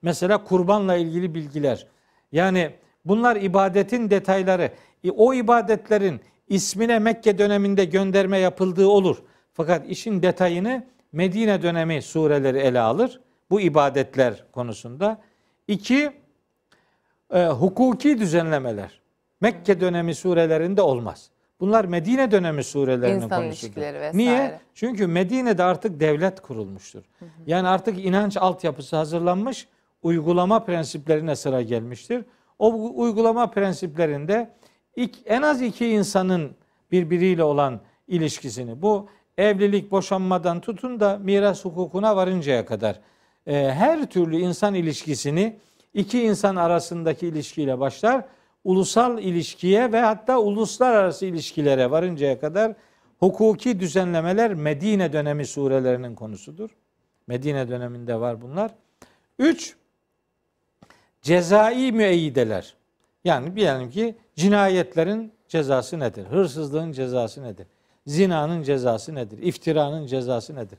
Mesela 0.03 0.45
kurbanla 0.45 0.97
ilgili 0.97 1.35
bilgiler. 1.35 1.87
Yani 2.33 2.71
bunlar 3.05 3.37
ibadetin 3.37 4.11
detayları. 4.11 4.71
E, 5.05 5.11
o 5.11 5.35
ibadetlerin 5.35 6.21
ismine 6.49 6.99
Mekke 6.99 7.39
döneminde 7.39 7.85
gönderme 7.85 8.39
yapıldığı 8.39 8.87
olur. 8.87 9.23
Fakat 9.53 9.89
işin 9.89 10.23
detayını 10.23 10.85
Medine 11.13 11.63
dönemi 11.63 12.03
sureleri 12.03 12.59
ele 12.59 12.81
alır. 12.81 13.21
Bu 13.51 13.61
ibadetler 13.61 14.45
konusunda. 14.53 15.21
İki, 15.69 16.13
e, 17.35 17.47
hukuki 17.47 18.19
düzenlemeler. 18.19 19.01
Mekke 19.41 19.81
dönemi 19.81 20.15
surelerinde 20.15 20.83
olmaz. 20.83 21.31
Bunlar 21.61 21.85
Medine 21.85 22.31
dönemi 22.31 22.65
surelerinin 22.65 23.21
İnsan 23.21 23.43
konusudur. 23.43 23.83
Niye? 24.15 24.61
Çünkü 24.75 25.07
Medine'de 25.07 25.63
artık 25.63 26.01
devlet 26.01 26.41
kurulmuştur. 26.41 27.03
Hı 27.19 27.25
hı. 27.25 27.29
Yani 27.47 27.69
artık 27.69 28.05
inanç 28.05 28.37
altyapısı 28.37 28.97
hazırlanmış, 28.97 29.69
uygulama 30.03 30.65
prensiplerine 30.65 31.37
sıra 31.37 31.63
gelmiştir. 31.63 32.25
O 32.59 32.93
uygulama 32.95 33.51
prensiplerinde 33.51 34.51
en 35.27 35.43
az 35.43 35.63
iki 35.63 35.89
insanın 35.89 36.53
birbiriyle 36.93 37.45
olan 37.45 37.81
ilişkisini, 38.09 38.83
bu 38.83 39.09
evlilik 39.39 39.91
boşanmadan 39.91 40.61
tutun 40.61 41.01
da 41.01 41.19
miras 41.19 41.65
hukukuna 41.65 42.17
varıncaya 42.17 42.67
kadar 42.67 43.01
e, 43.47 43.55
her 43.55 44.07
türlü 44.07 44.37
insan 44.37 44.75
ilişkisini 44.75 45.57
iki 45.95 46.23
insan 46.23 46.57
arasındaki 46.57 47.27
ilişkiyle 47.27 47.81
başlar 47.81 48.25
ulusal 48.65 49.19
ilişkiye 49.19 49.93
ve 49.93 50.01
hatta 50.01 50.39
uluslararası 50.39 51.27
ilişkilere 51.27 51.91
varıncaya 51.91 52.41
kadar 52.41 52.75
hukuki 53.19 53.81
düzenlemeler 53.81 54.55
Medine 54.55 55.13
dönemi 55.13 55.47
surelerinin 55.47 56.15
konusudur. 56.15 56.71
Medine 57.27 57.69
döneminde 57.69 58.21
var 58.21 58.43
bunlar. 58.43 58.71
Üç, 59.39 59.77
cezai 61.23 61.93
müeyyideler. 61.93 62.75
Yani 63.25 63.57
diyelim 63.57 63.91
ki 63.91 64.15
cinayetlerin 64.37 65.33
cezası 65.49 66.01
nedir? 66.01 66.27
Hırsızlığın 66.27 66.93
cezası 66.93 67.43
nedir? 67.43 67.67
Zinanın 68.07 68.63
cezası 68.63 69.15
nedir? 69.15 69.39
İftiranın 69.39 70.07
cezası 70.07 70.57
nedir? 70.57 70.79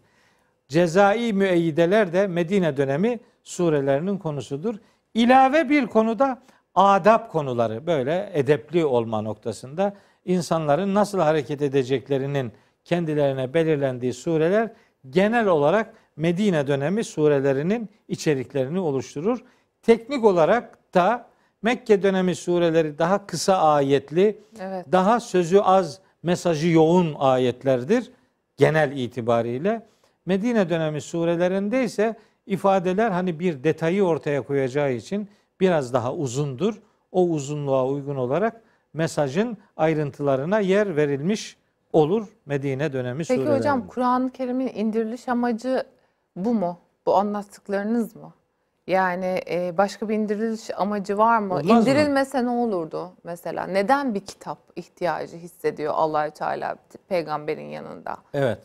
Cezai 0.67 1.34
müeyyideler 1.34 2.13
de 2.13 2.27
Medine 2.27 2.77
dönemi 2.77 3.19
surelerinin 3.43 4.17
konusudur. 4.17 4.75
İlave 5.13 5.69
bir 5.69 5.88
konuda 5.88 6.41
adab 6.75 7.27
konuları 7.32 7.88
böyle 7.88 8.29
edepli 8.34 8.86
olma 8.86 9.21
noktasında 9.21 9.93
insanların 10.25 10.93
nasıl 10.93 11.19
hareket 11.19 11.62
edeceklerinin 11.62 12.51
kendilerine 12.86 13.53
belirlendiği 13.53 14.13
sureler 14.13 14.71
genel 15.10 15.47
olarak 15.47 15.93
Medine 16.15 16.67
dönemi 16.67 17.03
surelerinin 17.03 17.89
içeriklerini 18.08 18.79
oluşturur. 18.79 19.43
Teknik 19.83 20.25
olarak 20.25 20.93
da 20.93 21.27
Mekke 21.61 22.03
dönemi 22.03 22.35
sureleri 22.35 22.97
daha 22.97 23.25
kısa 23.25 23.57
ayetli, 23.57 24.41
evet. 24.59 24.85
daha 24.91 25.19
sözü 25.19 25.59
az, 25.59 25.99
mesajı 26.23 26.67
yoğun 26.67 27.15
ayetlerdir 27.19 28.11
genel 28.57 28.97
itibariyle. 28.97 29.87
Medine 30.25 30.69
dönemi 30.69 31.01
surelerinde 31.01 31.83
ise 31.83 32.15
ifadeler 32.45 33.11
hani 33.11 33.39
bir 33.39 33.63
detayı 33.63 34.03
ortaya 34.03 34.41
koyacağı 34.41 34.93
için 34.93 35.29
biraz 35.59 35.93
daha 35.93 36.13
uzundur. 36.13 36.81
O 37.11 37.23
uzunluğa 37.27 37.87
uygun 37.87 38.15
olarak 38.15 38.61
mesajın 38.93 39.57
ayrıntılarına 39.77 40.59
yer 40.59 40.95
verilmiş 40.95 41.57
olur 41.93 42.27
Medine 42.45 42.93
dönemi 42.93 43.17
Peki 43.17 43.25
surelerinde. 43.25 43.49
Peki 43.49 43.59
hocam 43.59 43.87
Kur'an-ı 43.87 44.31
Kerim'in 44.31 44.67
indiriliş 44.67 45.29
amacı 45.29 45.83
bu 46.35 46.53
mu? 46.53 46.79
Bu 47.05 47.15
anlattıklarınız 47.15 48.15
mı? 48.15 48.33
Yani 48.87 49.41
e, 49.49 49.77
başka 49.77 50.09
bir 50.09 50.15
indiriliş 50.15 50.79
amacı 50.79 51.17
var 51.17 51.39
mı? 51.39 51.55
Olmaz 51.55 51.87
İndirilmese 51.87 52.41
mı? 52.41 52.47
ne 52.47 52.51
olurdu 52.51 53.13
mesela? 53.23 53.67
Neden 53.67 54.13
bir 54.15 54.19
kitap 54.19 54.57
ihtiyacı 54.75 55.37
hissediyor 55.37 55.93
Allahü 55.95 56.31
Teala 56.31 56.75
peygamberin 57.09 57.69
yanında? 57.69 58.17
Evet. 58.33 58.59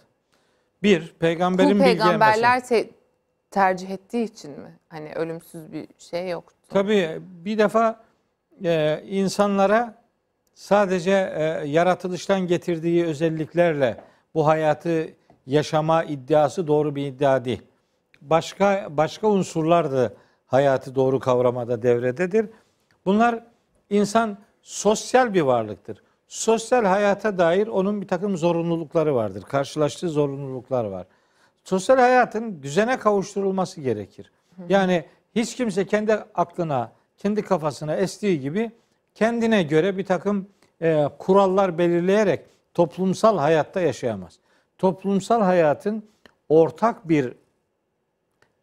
Bir, 0.82 1.14
peygamberin 1.18 1.72
Kul 1.72 1.78
peygamberler 1.78 2.64
te- 2.66 2.90
tercih 3.50 3.90
ettiği 3.90 4.24
için 4.24 4.50
mi? 4.50 4.72
Hani 4.88 5.12
ölümsüz 5.14 5.72
bir 5.72 5.88
şey 5.98 6.28
yok. 6.28 6.52
Tabii 6.68 7.18
bir 7.20 7.58
defa 7.58 8.00
e, 8.64 9.02
insanlara 9.06 9.94
sadece 10.54 11.10
e, 11.10 11.42
yaratılıştan 11.68 12.40
getirdiği 12.46 13.04
özelliklerle 13.04 13.96
bu 14.34 14.46
hayatı 14.46 15.08
yaşama 15.46 16.04
iddiası 16.04 16.66
doğru 16.66 16.94
bir 16.94 17.06
iddia 17.06 17.44
değil. 17.44 17.62
Başka 18.20 18.88
başka 18.90 19.28
unsurlar 19.28 19.92
da 19.92 20.12
hayatı 20.46 20.94
doğru 20.94 21.20
kavramada 21.20 21.82
devrededir. 21.82 22.46
Bunlar 23.06 23.44
insan 23.90 24.38
sosyal 24.62 25.34
bir 25.34 25.40
varlıktır. 25.40 26.02
Sosyal 26.28 26.84
hayata 26.84 27.38
dair 27.38 27.66
onun 27.66 28.00
bir 28.00 28.08
takım 28.08 28.36
zorunlulukları 28.36 29.14
vardır. 29.14 29.42
Karşılaştığı 29.42 30.08
zorunluluklar 30.08 30.84
var. 30.84 31.06
Sosyal 31.64 31.98
hayatın 31.98 32.62
düzene 32.62 32.98
kavuşturulması 32.98 33.80
gerekir. 33.80 34.30
Yani 34.68 35.04
hiç 35.34 35.56
kimse 35.56 35.86
kendi 35.86 36.12
aklına, 36.12 36.92
kendi 37.16 37.42
kafasına 37.42 37.96
estiği 37.96 38.40
gibi 38.40 38.70
kendine 39.14 39.62
göre 39.62 39.96
bir 39.96 40.04
takım 40.04 40.48
e, 40.82 41.08
kurallar 41.18 41.78
belirleyerek 41.78 42.40
toplumsal 42.74 43.38
hayatta 43.38 43.80
yaşayamaz. 43.80 44.38
Toplumsal 44.78 45.42
hayatın 45.42 46.04
ortak 46.48 47.08
bir 47.08 47.34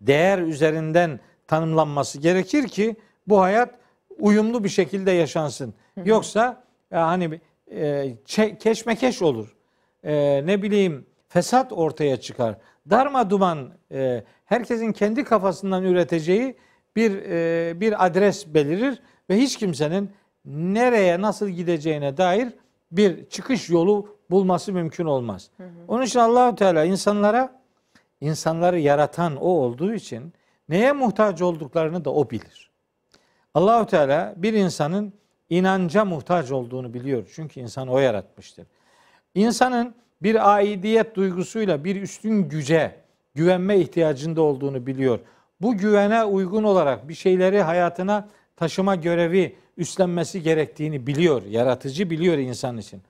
değer 0.01 0.39
üzerinden 0.39 1.19
tanımlanması 1.47 2.19
gerekir 2.19 2.67
ki 2.67 2.95
bu 3.27 3.41
hayat 3.41 3.75
uyumlu 4.19 4.63
bir 4.63 4.69
şekilde 4.69 5.11
yaşansın. 5.11 5.73
Yoksa 6.05 6.63
e, 6.91 6.95
hani 6.95 7.41
e, 7.71 8.15
keşmekeş 8.59 9.21
olur. 9.21 9.55
E, 10.03 10.41
ne 10.45 10.61
bileyim 10.61 11.05
fesat 11.27 11.73
ortaya 11.73 12.17
çıkar. 12.17 12.57
Darma 12.89 13.29
duman 13.29 13.69
e, 13.91 14.23
herkesin 14.45 14.91
kendi 14.91 15.23
kafasından 15.23 15.83
üreteceği 15.83 16.55
bir 16.95 17.11
e, 17.29 17.81
bir 17.81 18.05
adres 18.05 18.47
belirir 18.47 19.01
ve 19.29 19.37
hiç 19.37 19.57
kimsenin 19.57 20.11
nereye 20.45 21.21
nasıl 21.21 21.49
gideceğine 21.49 22.17
dair 22.17 22.53
bir 22.91 23.29
çıkış 23.29 23.69
yolu 23.69 24.17
bulması 24.29 24.73
mümkün 24.73 25.05
olmaz. 25.05 25.49
Hı 25.57 25.63
hı. 25.63 25.69
Onun 25.87 26.03
için 26.03 26.19
Allahu 26.19 26.55
Teala 26.55 26.85
insanlara 26.85 27.61
insanları 28.21 28.79
yaratan 28.79 29.35
o 29.35 29.47
olduğu 29.47 29.93
için 29.93 30.33
neye 30.69 30.91
muhtaç 30.91 31.41
olduklarını 31.41 32.05
da 32.05 32.13
o 32.13 32.29
bilir. 32.29 32.71
Allahu 33.53 33.85
Teala 33.85 34.33
bir 34.37 34.53
insanın 34.53 35.13
inanca 35.49 36.05
muhtaç 36.05 36.51
olduğunu 36.51 36.93
biliyor. 36.93 37.31
Çünkü 37.35 37.59
insan 37.59 37.87
o 37.87 37.99
yaratmıştır. 37.99 38.65
İnsanın 39.35 39.95
bir 40.21 40.55
aidiyet 40.55 41.15
duygusuyla 41.15 41.83
bir 41.83 42.01
üstün 42.01 42.49
güce 42.49 42.95
güvenme 43.35 43.79
ihtiyacında 43.79 44.41
olduğunu 44.41 44.87
biliyor. 44.87 45.19
Bu 45.61 45.77
güvene 45.77 46.23
uygun 46.23 46.63
olarak 46.63 47.09
bir 47.09 47.13
şeyleri 47.13 47.61
hayatına 47.61 48.27
taşıma 48.55 48.95
görevi 48.95 49.55
üstlenmesi 49.77 50.43
gerektiğini 50.43 51.07
biliyor. 51.07 51.43
Yaratıcı 51.43 52.09
biliyor 52.09 52.37
insan 52.37 52.77
için. 52.77 53.01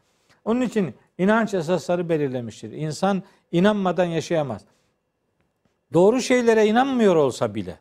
Onun 0.46 0.62
için 0.62 0.94
inanç 1.18 1.54
esasları 1.54 2.10
belirlemiştir. 2.10 2.72
İnsan 2.72 3.24
inanmadan 3.52 4.06
yaşayamaz. 4.06 4.62
Doğru 5.94 6.22
şeylere 6.22 6.66
inanmıyor 6.66 7.16
olsa 7.16 7.56
bile 7.56 7.80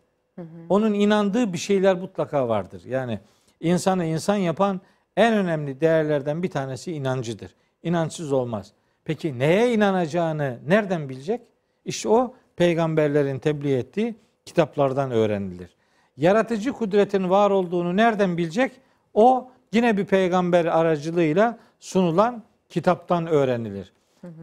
onun 0.68 0.92
inandığı 0.94 1.52
bir 1.52 1.58
şeyler 1.58 1.96
mutlaka 1.96 2.48
vardır. 2.48 2.82
Yani 2.84 3.20
insanı 3.60 4.04
insan 4.04 4.36
yapan 4.36 4.80
en 5.16 5.34
önemli 5.34 5.80
değerlerden 5.80 6.42
bir 6.42 6.50
tanesi 6.50 6.92
inancıdır. 6.92 7.54
İnançsız 7.82 8.32
olmaz. 8.32 8.72
Peki 9.04 9.38
neye 9.38 9.74
inanacağını 9.74 10.58
nereden 10.66 11.08
bilecek? 11.08 11.40
İşte 11.84 12.08
o 12.08 12.34
peygamberlerin 12.56 13.38
tebliğ 13.38 13.74
ettiği 13.74 14.14
kitaplardan 14.44 15.10
öğrenilir. 15.10 15.76
Yaratıcı 16.16 16.72
kudretin 16.72 17.30
var 17.30 17.50
olduğunu 17.50 17.96
nereden 17.96 18.36
bilecek? 18.36 18.72
O 19.14 19.50
yine 19.72 19.96
bir 19.96 20.04
peygamber 20.04 20.64
aracılığıyla 20.64 21.58
sunulan 21.80 22.42
kitaptan 22.68 23.26
öğrenilir. 23.26 23.92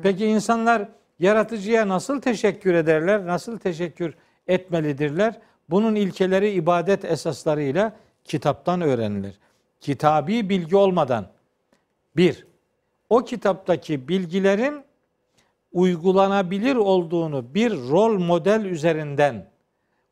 Peki 0.03 0.25
insanlar 0.25 0.89
yaratıcıya 1.21 1.87
nasıl 1.87 2.21
teşekkür 2.21 2.73
ederler? 2.73 3.25
Nasıl 3.25 3.59
teşekkür 3.59 4.13
etmelidirler? 4.47 5.39
Bunun 5.69 5.95
ilkeleri 5.95 6.51
ibadet 6.51 7.05
esaslarıyla 7.05 7.95
kitaptan 8.23 8.81
öğrenilir. 8.81 9.39
Kitabi 9.79 10.49
bilgi 10.49 10.75
olmadan 10.75 11.27
bir, 12.15 12.47
o 13.09 13.23
kitaptaki 13.23 14.07
bilgilerin 14.07 14.83
uygulanabilir 15.73 16.75
olduğunu 16.75 17.53
bir 17.53 17.71
rol 17.71 18.19
model 18.19 18.65
üzerinden 18.65 19.49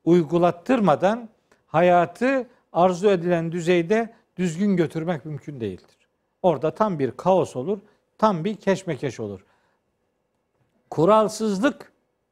uygulattırmadan 0.03 1.29
hayatı 1.67 2.47
arzu 2.73 3.09
edilen 3.09 3.51
düzeyde 3.51 4.13
düzgün 4.37 4.75
götürmek 4.77 5.25
mümkün 5.25 5.59
değildir. 5.59 5.97
Orada 6.41 6.71
tam 6.71 6.99
bir 6.99 7.11
kaos 7.11 7.55
olur, 7.55 7.79
tam 8.17 8.45
bir 8.45 8.55
keşmekeş 8.55 9.19
olur. 9.19 9.45
Kuralsızlık 10.89 11.91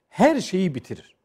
her 0.10 0.42
şeyi 0.42 0.76
bitirir. 0.76 1.16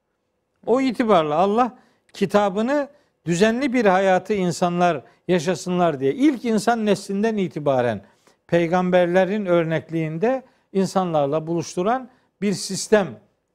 O 0.67 0.81
itibarla 0.81 1.37
Allah 1.37 1.79
kitabını 2.13 2.89
düzenli 3.27 3.73
bir 3.73 3.85
hayatı 3.85 4.35
insanlar 4.35 5.03
yaşasınlar 5.29 6.01
diye 6.01 6.15
ilk 6.15 6.45
insan 6.45 6.87
neslinden 6.87 7.37
itibaren 7.37 8.03
peygamberlerin 8.47 9.47
örnekliğinde 9.47 10.43
insanlarla 10.73 11.47
buluşturan 11.47 12.09
bir 12.41 12.53
sistem 12.53 13.07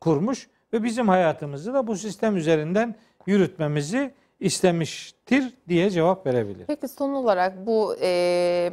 kurmuş 0.01 0.47
ve 0.73 0.83
bizim 0.83 1.07
hayatımızı 1.07 1.73
da 1.73 1.87
bu 1.87 1.95
sistem 1.95 2.35
üzerinden 2.35 2.95
yürütmemizi 3.25 4.13
istemiştir 4.39 5.53
diye 5.67 5.89
cevap 5.89 6.25
verebilir. 6.25 6.65
Peki 6.67 6.87
son 6.87 7.13
olarak 7.13 7.67
bu 7.67 7.95
e, 8.01 8.71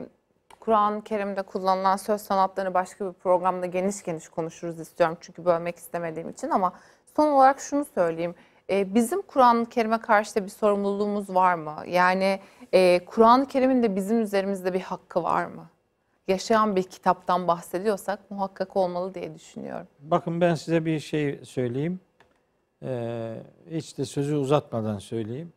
Kur'an-ı 0.65 1.05
Kerim'de 1.05 1.43
kullanılan 1.43 1.97
söz 1.97 2.21
sanatlarını 2.21 2.75
başka 2.75 3.07
bir 3.07 3.13
programda 3.13 3.67
geniş 3.67 4.03
geniş 4.03 4.29
konuşuruz 4.29 4.81
istiyorum. 4.81 5.17
Çünkü 5.21 5.45
bölmek 5.45 5.77
istemediğim 5.77 6.31
için 6.31 6.51
ama 6.51 6.73
son 7.17 7.29
olarak 7.29 7.61
şunu 7.61 7.85
söyleyeyim. 7.85 8.35
E, 8.71 8.95
bizim 8.95 9.23
Kur'an-ı 9.23 9.67
Kerim'e 9.67 9.99
karşı 10.01 10.35
da 10.35 10.45
bir 10.45 10.51
sorumluluğumuz 10.51 11.35
var 11.35 11.55
mı? 11.55 11.77
Yani 11.87 12.41
e, 12.73 13.05
Kur'an-ı 13.05 13.47
Kerim'in 13.47 13.83
de 13.83 13.97
bizim 13.97 14.21
üzerimizde 14.23 14.73
bir 14.73 14.81
hakkı 14.81 15.23
var 15.23 15.47
mı? 15.47 15.67
Yaşayan 16.29 16.77
bir 16.77 16.83
kitaptan 16.83 17.49
bahsediyorsak 17.49 18.31
muhakkak 18.31 18.77
olmalı 18.77 19.15
diye 19.15 19.35
düşünüyorum. 19.35 19.87
Bakın 20.01 20.41
ben 20.41 20.55
size 20.55 20.85
bir 20.85 21.01
şey 21.01 21.41
söyleyeyim. 21.45 22.01
Ee, 22.83 23.37
hiç 23.71 23.99
de 23.99 24.05
sözü 24.05 24.37
uzatmadan 24.37 24.99
söyleyeyim. 24.99 25.53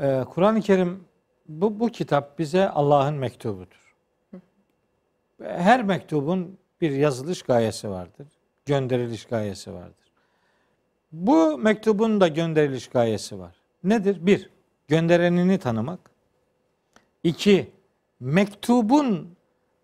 Ee, 0.00 0.24
Kur'an-ı 0.30 0.60
Kerim 0.60 1.04
bu, 1.48 1.80
bu 1.80 1.88
kitap 1.88 2.38
bize 2.38 2.68
Allah'ın 2.68 3.14
mektubudur. 3.14 3.94
Her 5.42 5.82
mektubun 5.82 6.58
bir 6.80 6.90
yazılış 6.90 7.42
gayesi 7.42 7.90
vardır. 7.90 8.26
Gönderiliş 8.66 9.24
gayesi 9.24 9.74
vardır. 9.74 10.12
Bu 11.12 11.58
mektubun 11.58 12.20
da 12.20 12.28
gönderiliş 12.28 12.88
gayesi 12.88 13.38
var. 13.38 13.56
Nedir? 13.84 14.26
Bir, 14.26 14.50
gönderenini 14.88 15.58
tanımak. 15.58 16.10
İki, 17.24 17.70
mektubun 18.20 19.36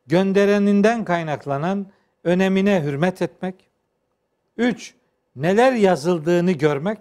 göndereninden 0.06 1.04
kaynaklanan 1.04 1.86
önemine 2.24 2.82
hürmet 2.82 3.22
etmek. 3.22 3.54
Üç, 4.56 4.94
neler 5.36 5.72
yazıldığını 5.72 6.52
görmek. 6.52 6.98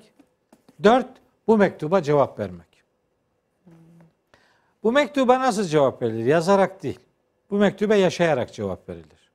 Dört, 0.84 1.08
bu 1.48 1.58
mektuba 1.58 2.02
cevap 2.02 2.40
vermek. 2.40 2.73
Bu 4.84 4.92
mektuba 4.92 5.40
nasıl 5.40 5.64
cevap 5.64 6.02
verilir? 6.02 6.26
Yazarak 6.26 6.84
değil. 6.84 7.00
Bu 7.50 7.56
mektuba 7.56 7.96
yaşayarak 7.96 8.54
cevap 8.54 8.90
verilir. 8.90 9.32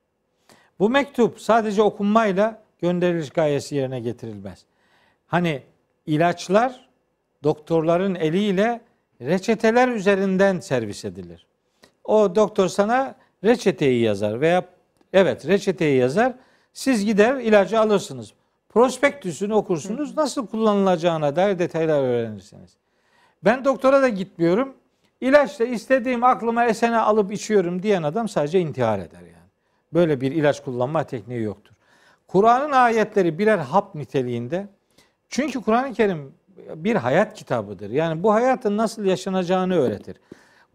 Bu 0.79 0.89
mektup 0.89 1.41
sadece 1.41 1.81
okunmayla 1.81 2.61
gönderiliş 2.81 3.29
gayesi 3.29 3.75
yerine 3.75 3.99
getirilmez. 3.99 4.65
Hani 5.27 5.61
ilaçlar 6.05 6.89
doktorların 7.43 8.15
eliyle 8.15 8.81
reçeteler 9.21 9.87
üzerinden 9.87 10.59
servis 10.59 11.05
edilir. 11.05 11.47
O 12.03 12.35
doktor 12.35 12.67
sana 12.67 13.15
reçeteyi 13.43 14.01
yazar 14.01 14.41
veya 14.41 14.65
evet 15.13 15.47
reçeteyi 15.47 15.97
yazar. 15.97 16.33
Siz 16.73 17.05
gider 17.05 17.35
ilacı 17.35 17.79
alırsınız. 17.79 18.33
Prospektüsünü 18.69 19.53
okursunuz. 19.53 20.17
Nasıl 20.17 20.47
kullanılacağına 20.47 21.35
dair 21.35 21.59
detaylar 21.59 22.03
öğrenirsiniz. 22.03 22.77
Ben 23.43 23.65
doktora 23.65 24.01
da 24.01 24.09
gitmiyorum. 24.09 24.73
İlaçla 25.21 25.65
istediğim 25.65 26.23
aklıma 26.23 26.65
esene 26.65 26.97
alıp 26.97 27.31
içiyorum 27.31 27.83
diyen 27.83 28.03
adam 28.03 28.29
sadece 28.29 28.59
intihar 28.59 28.99
eder 28.99 29.21
yani. 29.21 29.49
Böyle 29.93 30.21
bir 30.21 30.31
ilaç 30.31 30.63
kullanma 30.63 31.03
tekniği 31.03 31.41
yoktur. 31.41 31.73
Kur'an'ın 32.27 32.71
ayetleri 32.71 33.39
birer 33.39 33.57
hap 33.57 33.95
niteliğinde. 33.95 34.67
Çünkü 35.29 35.61
Kur'an-ı 35.61 35.93
Kerim 35.93 36.33
bir 36.75 36.95
hayat 36.95 37.33
kitabıdır. 37.33 37.89
Yani 37.89 38.23
bu 38.23 38.33
hayatın 38.33 38.77
nasıl 38.77 39.05
yaşanacağını 39.05 39.75
öğretir. 39.75 40.17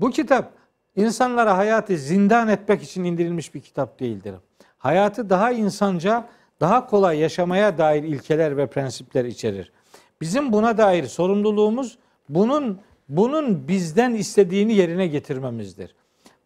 Bu 0.00 0.10
kitap 0.10 0.52
insanlara 0.96 1.56
hayatı 1.56 1.96
zindan 1.96 2.48
etmek 2.48 2.82
için 2.82 3.04
indirilmiş 3.04 3.54
bir 3.54 3.60
kitap 3.60 4.00
değildir. 4.00 4.34
Hayatı 4.78 5.30
daha 5.30 5.52
insanca, 5.52 6.28
daha 6.60 6.86
kolay 6.86 7.18
yaşamaya 7.18 7.78
dair 7.78 8.02
ilkeler 8.02 8.56
ve 8.56 8.66
prensipler 8.66 9.24
içerir. 9.24 9.72
Bizim 10.20 10.52
buna 10.52 10.78
dair 10.78 11.04
sorumluluğumuz 11.04 11.98
bunun 12.28 12.80
bunun 13.08 13.68
bizden 13.68 14.14
istediğini 14.14 14.74
yerine 14.74 15.06
getirmemizdir. 15.06 15.94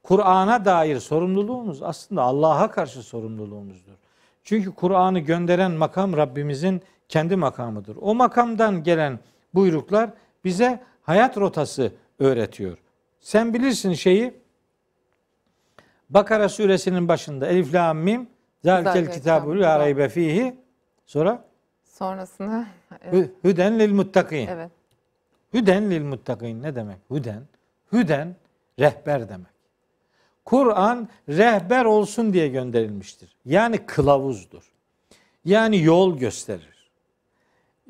Kur'an'a 0.03 0.65
dair 0.65 1.01
sorumluluğumuz 1.01 1.83
aslında 1.83 2.23
Allah'a 2.23 2.71
karşı 2.71 3.03
sorumluluğumuzdur. 3.03 3.93
Çünkü 4.45 4.75
Kur'an'ı 4.75 5.19
gönderen 5.19 5.71
makam 5.71 6.17
Rabbimizin 6.17 6.83
kendi 7.09 7.37
makamıdır. 7.37 7.97
O 8.01 8.15
makamdan 8.15 8.83
gelen 8.83 9.19
buyruklar 9.55 10.11
bize 10.45 10.81
hayat 11.03 11.39
rotası 11.39 11.93
öğretiyor. 12.19 12.79
Sen 13.21 13.55
bilirsin 13.55 13.93
şeyi 13.93 14.35
Bakara 16.11 16.49
suresinin 16.49 17.09
başında 17.09 17.47
Elif 17.47 17.75
Lam 17.75 17.99
Mim 17.99 18.29
Zalikel 18.65 18.93
Zalikel 18.93 19.15
kitabu 19.15 19.45
kitabu. 19.45 19.61
la 19.61 19.79
raybe 19.79 20.09
fihi 20.09 20.57
sonra 21.07 21.45
Sonrasında 21.85 22.67
evet. 23.05 23.15
Hü- 23.15 23.31
Hüden 23.45 23.79
lil 23.79 23.93
muttakin. 23.93 24.47
evet. 24.47 24.71
Hüden 25.55 25.91
lil 25.91 26.03
muttakin 26.03 26.63
ne 26.63 26.75
demek? 26.75 26.99
Hüden. 27.11 27.43
Hüden 27.93 28.37
rehber 28.79 29.29
demek. 29.29 29.59
Kur'an 30.45 31.09
rehber 31.29 31.85
olsun 31.85 32.33
diye 32.33 32.49
gönderilmiştir. 32.49 33.37
Yani 33.45 33.79
kılavuzdur. 33.79 34.73
Yani 35.45 35.83
yol 35.83 36.19
gösterir. 36.19 36.91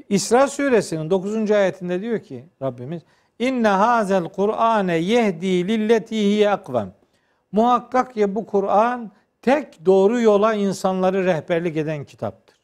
İsra 0.09 0.49
suresinin 0.49 1.11
9. 1.11 1.51
ayetinde 1.51 2.01
diyor 2.01 2.23
ki 2.23 2.45
Rabbimiz 2.63 3.03
İnne 3.39 3.69
hazel 3.69 4.25
Kur'ane 4.25 4.97
yehdi 4.97 5.69
lilleti 5.69 6.17
hiye 6.17 6.51
akvem. 6.51 6.93
Muhakkak 7.53 8.17
ya 8.17 8.35
bu 8.35 8.47
Kur'an 8.47 9.11
tek 9.43 9.87
doğru 9.87 10.21
yola 10.21 10.55
insanları 10.55 11.25
rehberlik 11.25 11.77
eden 11.77 12.05
kitaptır. 12.05 12.57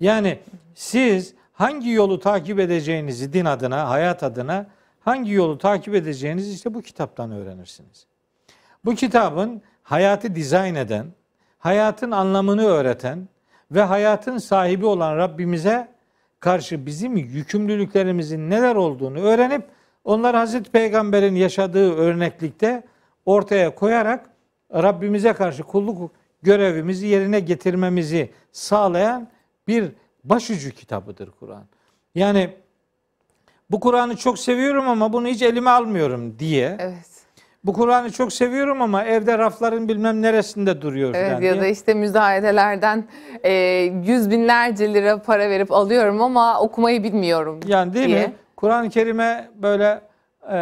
Yani 0.00 0.38
siz 0.74 1.34
hangi 1.54 1.90
yolu 1.90 2.20
takip 2.20 2.60
edeceğinizi 2.60 3.32
din 3.32 3.44
adına, 3.44 3.90
hayat 3.90 4.22
adına 4.22 4.66
hangi 5.00 5.32
yolu 5.32 5.58
takip 5.58 5.94
edeceğinizi 5.94 6.52
işte 6.52 6.74
bu 6.74 6.82
kitaptan 6.82 7.32
öğrenirsiniz. 7.32 8.06
Bu 8.84 8.94
kitabın 8.94 9.62
hayatı 9.82 10.34
dizayn 10.34 10.74
eden, 10.74 11.06
hayatın 11.58 12.10
anlamını 12.10 12.64
öğreten 12.66 13.28
ve 13.70 13.82
hayatın 13.82 14.38
sahibi 14.38 14.86
olan 14.86 15.16
Rabbimize 15.16 15.88
karşı 16.40 16.86
bizim 16.86 17.16
yükümlülüklerimizin 17.16 18.50
neler 18.50 18.74
olduğunu 18.74 19.20
öğrenip 19.20 19.64
onları 20.04 20.36
Hazreti 20.36 20.70
Peygamber'in 20.70 21.34
yaşadığı 21.34 21.94
örneklikte 21.94 22.82
ortaya 23.26 23.74
koyarak 23.74 24.30
Rabbimize 24.74 25.32
karşı 25.32 25.62
kulluk 25.62 26.10
görevimizi 26.42 27.06
yerine 27.06 27.40
getirmemizi 27.40 28.30
sağlayan 28.52 29.28
bir 29.68 29.92
başucu 30.24 30.70
kitabıdır 30.70 31.30
Kur'an. 31.40 31.64
Yani 32.14 32.50
bu 33.70 33.80
Kur'an'ı 33.80 34.16
çok 34.16 34.38
seviyorum 34.38 34.88
ama 34.88 35.12
bunu 35.12 35.26
hiç 35.26 35.42
elime 35.42 35.70
almıyorum 35.70 36.38
diye. 36.38 36.76
Evet. 36.80 37.14
Bu 37.64 37.72
Kur'an'ı 37.72 38.12
çok 38.12 38.32
seviyorum 38.32 38.82
ama 38.82 39.04
evde 39.04 39.38
rafların 39.38 39.88
bilmem 39.88 40.22
neresinde 40.22 40.82
duruyor 40.82 41.14
Evet 41.14 41.42
ya 41.42 41.60
da 41.60 41.66
işte 41.66 41.94
müzayedelerden 41.94 43.04
e, 43.42 43.52
yüz 44.04 44.30
binlerce 44.30 44.94
lira 44.94 45.22
para 45.22 45.50
verip 45.50 45.72
alıyorum 45.72 46.22
ama 46.22 46.60
okumayı 46.60 47.02
bilmiyorum. 47.02 47.60
Yani 47.66 47.94
değil 47.94 48.08
diye. 48.08 48.26
mi? 48.26 48.32
Kur'an-ı 48.56 48.90
Kerim'e 48.90 49.48
böyle 49.54 50.00
e, 50.48 50.56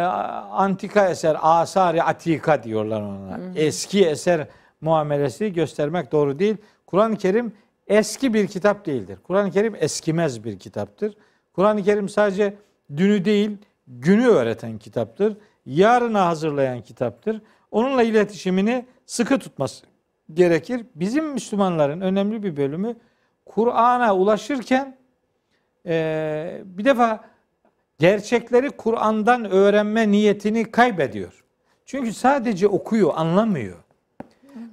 antika 0.51 1.09
eser, 1.09 1.37
asari 1.41 2.03
atika 2.03 2.63
diyorlar 2.63 3.01
ona. 3.01 3.39
Eski 3.55 4.05
eser 4.05 4.47
muamelesi 4.81 5.53
göstermek 5.53 6.11
doğru 6.11 6.39
değil. 6.39 6.57
Kur'an-ı 6.87 7.17
Kerim 7.17 7.53
eski 7.87 8.33
bir 8.33 8.47
kitap 8.47 8.85
değildir. 8.85 9.19
Kur'an-ı 9.23 9.51
Kerim 9.51 9.75
eskimez 9.79 10.43
bir 10.43 10.59
kitaptır. 10.59 11.17
Kur'an-ı 11.53 11.83
Kerim 11.83 12.09
sadece 12.09 12.53
dünü 12.97 13.25
değil, 13.25 13.57
günü 13.87 14.27
öğreten 14.27 14.77
kitaptır. 14.77 15.37
Yarına 15.65 16.25
hazırlayan 16.25 16.81
kitaptır. 16.81 17.41
Onunla 17.71 18.03
iletişimini 18.03 18.85
sıkı 19.05 19.39
tutması 19.39 19.85
gerekir. 20.33 20.85
Bizim 20.95 21.25
Müslümanların 21.25 22.01
önemli 22.01 22.43
bir 22.43 22.57
bölümü 22.57 22.95
Kur'an'a 23.45 24.15
ulaşırken 24.15 24.97
ee, 25.85 26.61
bir 26.65 26.85
defa 26.85 27.23
gerçekleri 27.99 28.69
Kur'an'dan 28.69 29.51
öğrenme 29.51 30.11
niyetini 30.11 30.71
kaybediyor. 30.71 31.43
Çünkü 31.85 32.13
sadece 32.13 32.67
okuyor, 32.67 33.11
anlamıyor. 33.15 33.82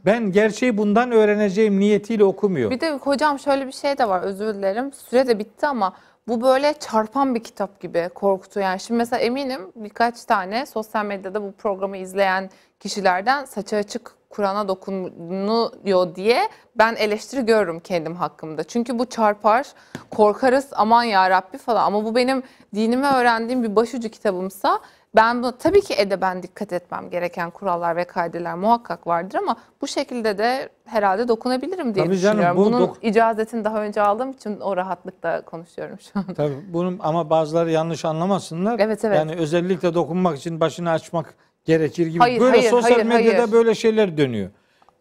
Ben 0.05 0.33
gerçeği 0.33 0.77
bundan 0.77 1.13
öğreneceğim 1.13 1.81
niyetiyle 1.81 2.25
okumuyor. 2.25 2.71
Bir 2.71 2.81
de 2.81 2.93
hocam 2.93 3.39
şöyle 3.39 3.67
bir 3.67 3.73
şey 3.73 3.99
de 3.99 4.09
var 4.09 4.23
özür 4.23 4.55
dilerim. 4.55 4.93
Süre 4.93 5.27
de 5.27 5.39
bitti 5.39 5.67
ama 5.67 5.95
bu 6.29 6.41
böyle 6.41 6.75
çarpan 6.75 7.35
bir 7.35 7.45
kitap 7.45 7.81
gibi 7.81 8.09
korkutuyor. 8.15 8.67
Yani 8.67 8.81
şimdi 8.81 8.99
mesela 8.99 9.21
eminim 9.21 9.61
birkaç 9.77 10.25
tane 10.25 10.67
sosyal 10.67 11.05
medyada 11.05 11.43
bu 11.43 11.53
programı 11.53 11.97
izleyen 11.97 12.51
kişilerden 12.81 13.45
saçı 13.45 13.77
açık 13.77 14.21
Kur'an'a 14.31 14.69
dokunuyor 14.69 16.15
diye 16.15 16.49
ben 16.79 16.97
eleştiri 16.97 17.47
görürüm 17.47 17.81
kendim 17.81 18.15
hakkımda. 18.17 18.65
Çünkü 18.65 18.99
bu 18.99 19.07
çarpar, 19.07 19.67
korkarız 20.11 20.67
aman 20.73 21.03
ya 21.03 21.31
Rabbi 21.31 21.59
falan 21.59 21.87
ama 21.87 22.05
bu 22.05 22.15
benim 22.15 22.43
dinimi 22.75 23.07
öğrendiğim 23.07 23.63
bir 23.63 23.77
başucu 23.77 24.09
kitabımsa 24.09 24.81
ben 25.17 25.43
bu 25.43 25.59
tabii 25.59 25.81
ki 25.81 25.95
edeben 25.99 26.43
dikkat 26.43 26.73
etmem 26.73 27.11
gereken 27.11 27.51
kurallar 27.51 27.97
ve 27.97 28.05
kaideler 28.05 28.55
muhakkak 28.55 29.07
vardır 29.07 29.39
ama 29.39 29.57
bu 29.81 29.87
şekilde 29.87 30.39
de 30.39 30.69
herhalde 30.85 31.29
dokunabilirim 31.29 31.95
diye 31.95 32.05
Tabii 32.05 32.19
canım, 32.19 32.39
düşünüyorum. 32.39 32.57
bu 32.57 32.65
Bunun 32.65 32.87
dok- 32.87 32.97
icazetini 33.03 33.65
daha 33.65 33.83
önce 33.83 34.03
aldığım 34.03 34.31
için 34.31 34.61
o 34.61 34.77
rahatlıkla 34.77 35.45
konuşuyorum 35.45 35.99
şu 36.01 36.19
an. 36.19 36.35
Tabii 36.35 36.57
bunun 36.73 36.99
ama 37.03 37.31
bazıları 37.31 37.71
yanlış 37.71 38.05
anlamasınlar. 38.05 38.79
Evet, 38.79 39.05
evet. 39.05 39.17
Yani 39.17 39.35
özellikle 39.35 39.95
dokunmak 39.95 40.39
için 40.39 40.61
başını 40.61 40.91
açmak 40.91 41.35
gerekir 41.65 42.07
gibi. 42.07 42.19
Hayır, 42.19 42.41
böyle 42.41 42.57
hayır, 42.57 42.71
sosyal 42.71 42.95
hayır, 42.95 43.07
medyada 43.07 43.39
hayır. 43.43 43.53
böyle 43.53 43.75
şeyler 43.75 44.17
dönüyor. 44.17 44.51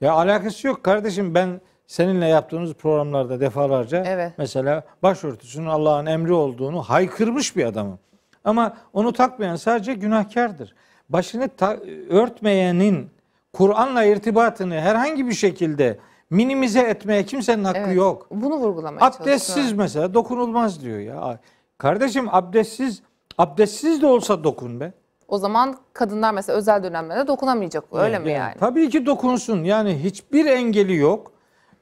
Ya 0.02 0.14
alakası 0.14 0.68
yok 0.68 0.84
kardeşim 0.84 1.36
ben 1.36 1.62
seninle 1.88 2.26
yaptığımız 2.28 2.74
programlarda 2.74 3.40
defalarca 3.40 4.04
Evet. 4.08 4.34
mesela 4.38 4.84
başörtüsünün 5.04 5.66
Allah'ın 5.68 6.06
emri 6.06 6.34
olduğunu 6.34 6.82
haykırmış 6.82 7.56
bir 7.56 7.66
adamım. 7.66 8.00
Ama 8.44 8.78
onu 8.94 9.14
takmayan 9.14 9.56
sadece 9.56 9.94
günahkardır. 9.94 10.76
Başını 11.10 11.50
ta- 11.50 11.78
örtmeyenin 12.10 13.10
Kur'an'la 13.54 14.04
irtibatını 14.04 14.74
herhangi 14.82 15.28
bir 15.28 15.34
şekilde 15.34 16.00
minimize 16.30 16.80
etmeye 16.80 17.24
kimsenin 17.26 17.64
hakkı 17.64 17.80
Evet. 17.80 17.98
yok. 17.98 18.28
Bunu 18.32 18.56
vurgulamaya 18.56 19.06
Abdestsiz 19.08 19.48
çalışıyorum. 19.56 19.78
mesela 19.78 20.14
dokunulmaz 20.14 20.82
diyor 20.84 21.00
ya. 21.00 21.40
Kardeşim 21.78 22.28
abdestsiz 22.32 23.02
abdestsiz 23.38 24.02
de 24.02 24.06
olsa 24.08 24.44
dokun 24.44 24.80
be. 24.80 24.94
O 25.28 25.38
zaman 25.38 25.78
kadınlar 25.94 26.34
mesela 26.34 26.58
özel 26.58 26.84
dönemlerde 26.84 27.28
dokunamayacak. 27.28 27.84
Öyle 27.92 28.20
mi 28.20 28.32
yani? 28.32 28.54
Tabii 28.60 28.90
ki 28.90 29.06
dokunsun. 29.06 29.64
Yani 29.64 30.04
hiçbir 30.04 30.46
engeli 30.46 30.96
yok. 30.96 31.32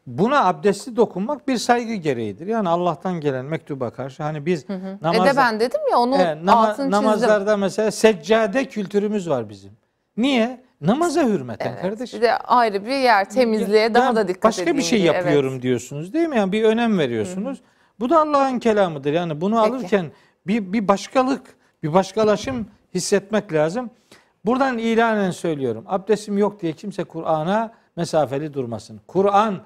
Buna 0.08 0.45
abdestli 0.45 0.95
dokunmak 0.95 1.47
bir 1.47 1.58
saygı 1.58 1.93
gereğidir. 1.93 2.47
Yani 2.47 2.70
Allah'tan 2.70 3.20
gelen 3.22 3.45
mektuba 3.45 3.89
karşı 3.89 4.24
hani 4.24 4.45
biz 4.45 4.70
namazda, 5.01 5.26
Edeben 5.26 5.60
dedim 5.60 5.82
ya 5.91 5.97
onu 5.97 6.16
Evet, 6.16 6.38
nama- 6.43 6.62
altını 6.68 6.76
çizdim. 6.76 6.91
namazlarda 6.91 7.58
mesela 7.58 7.91
seccade 7.91 8.66
kültürümüz 8.66 9.30
var 9.30 9.49
bizim. 9.49 9.72
Niye? 10.18 10.62
Namaza 10.82 11.24
hürmeten 11.24 11.72
Evet. 11.72 11.82
kardeşim. 11.82 12.20
Bir 12.20 12.26
de 12.26 12.38
ayrı 12.38 12.86
bir 12.86 12.97
yer 12.97 13.30
temizliğe 13.30 13.93
daha 13.93 14.10
Ben 14.10 14.16
da 14.16 14.28
dikkat 14.28 14.43
Başka 14.43 14.62
bir 14.66 14.72
edeyim 14.72 14.84
şey 14.84 14.99
diye, 15.01 15.12
yapıyorum 15.14 15.53
evet. 15.53 15.62
diyorsunuz 15.64 16.14
değil 16.14 16.28
mi? 16.28 16.38
Yani 16.38 16.51
bir 16.51 16.64
önem 16.64 16.99
veriyorsunuz. 16.99 17.62
Bu 17.99 18.10
da 18.10 18.22
Allah'ın 18.22 18.60
kelamıdır. 18.60 19.14
Yani 19.14 19.41
bunu 19.41 19.55
Peki. 19.64 19.76
alırken 19.76 20.05
bir, 20.47 20.74
bir 20.74 20.88
başkalık, 20.88 21.41
bir 21.84 21.93
başkalaşım 21.93 22.68
hissetmek 22.93 23.53
lazım. 23.53 23.89
Buradan 24.45 24.78
ilanen 24.78 25.32
söylüyorum. 25.32 25.84
Abdestim 25.88 26.38
yok 26.38 26.62
diye 26.62 26.74
kimse 26.74 27.03
Kur'an'a 27.03 27.72
mesafeli 27.95 28.53
durmasın. 28.53 29.01
Kur'an 29.08 29.60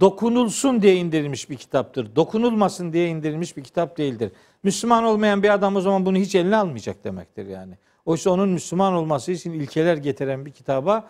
dokunulsun 0.00 0.82
diye 0.82 0.96
indirilmiş 0.96 1.50
bir 1.50 1.56
kitaptır. 1.56 2.16
Dokunulmasın 2.16 2.92
diye 2.92 3.08
indirilmiş 3.08 3.56
bir 3.56 3.64
kitap 3.64 3.98
değildir. 3.98 4.32
Müslüman 4.62 5.04
olmayan 5.04 5.42
bir 5.42 5.50
adam 5.50 5.76
o 5.76 5.80
zaman 5.80 6.06
bunu 6.06 6.16
hiç 6.16 6.34
eline 6.34 6.56
almayacak 6.56 7.04
demektir 7.04 7.46
yani. 7.46 7.74
Oysa 8.04 8.30
onun 8.30 8.48
Müslüman 8.48 8.92
olması 8.94 9.32
için 9.32 9.52
ilkeler 9.52 9.96
getiren 9.96 10.46
bir 10.46 10.50
kitaba 10.50 11.04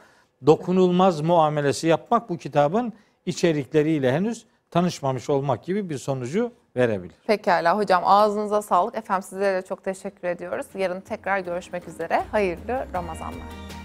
dokunulmaz 0.47 1.21
muamelesi 1.21 1.87
yapmak 1.87 2.29
bu 2.29 2.39
kitabın 2.39 2.93
içerikleriyle 3.27 4.13
henüz 4.13 4.47
tanışmamış 4.71 5.31
olmak 5.31 5.65
gibi 5.65 5.91
bir 5.91 5.99
sonucu 5.99 6.53
verebilir. 6.77 7.15
Pekala 7.27 7.77
hocam 7.77 8.03
ağzınıza 8.07 8.63
sağlık. 8.63 8.95
Efendim 8.95 9.23
sizlere 9.23 9.63
de 9.63 9.67
çok 9.67 9.85
teşekkür 9.85 10.29
ediyoruz. 10.29 10.67
Yarın 10.75 11.01
tekrar 11.01 11.39
görüşmek 11.39 11.89
üzere. 11.89 12.23
Hayırlı 12.31 12.87
Ramazanlar. 12.95 13.84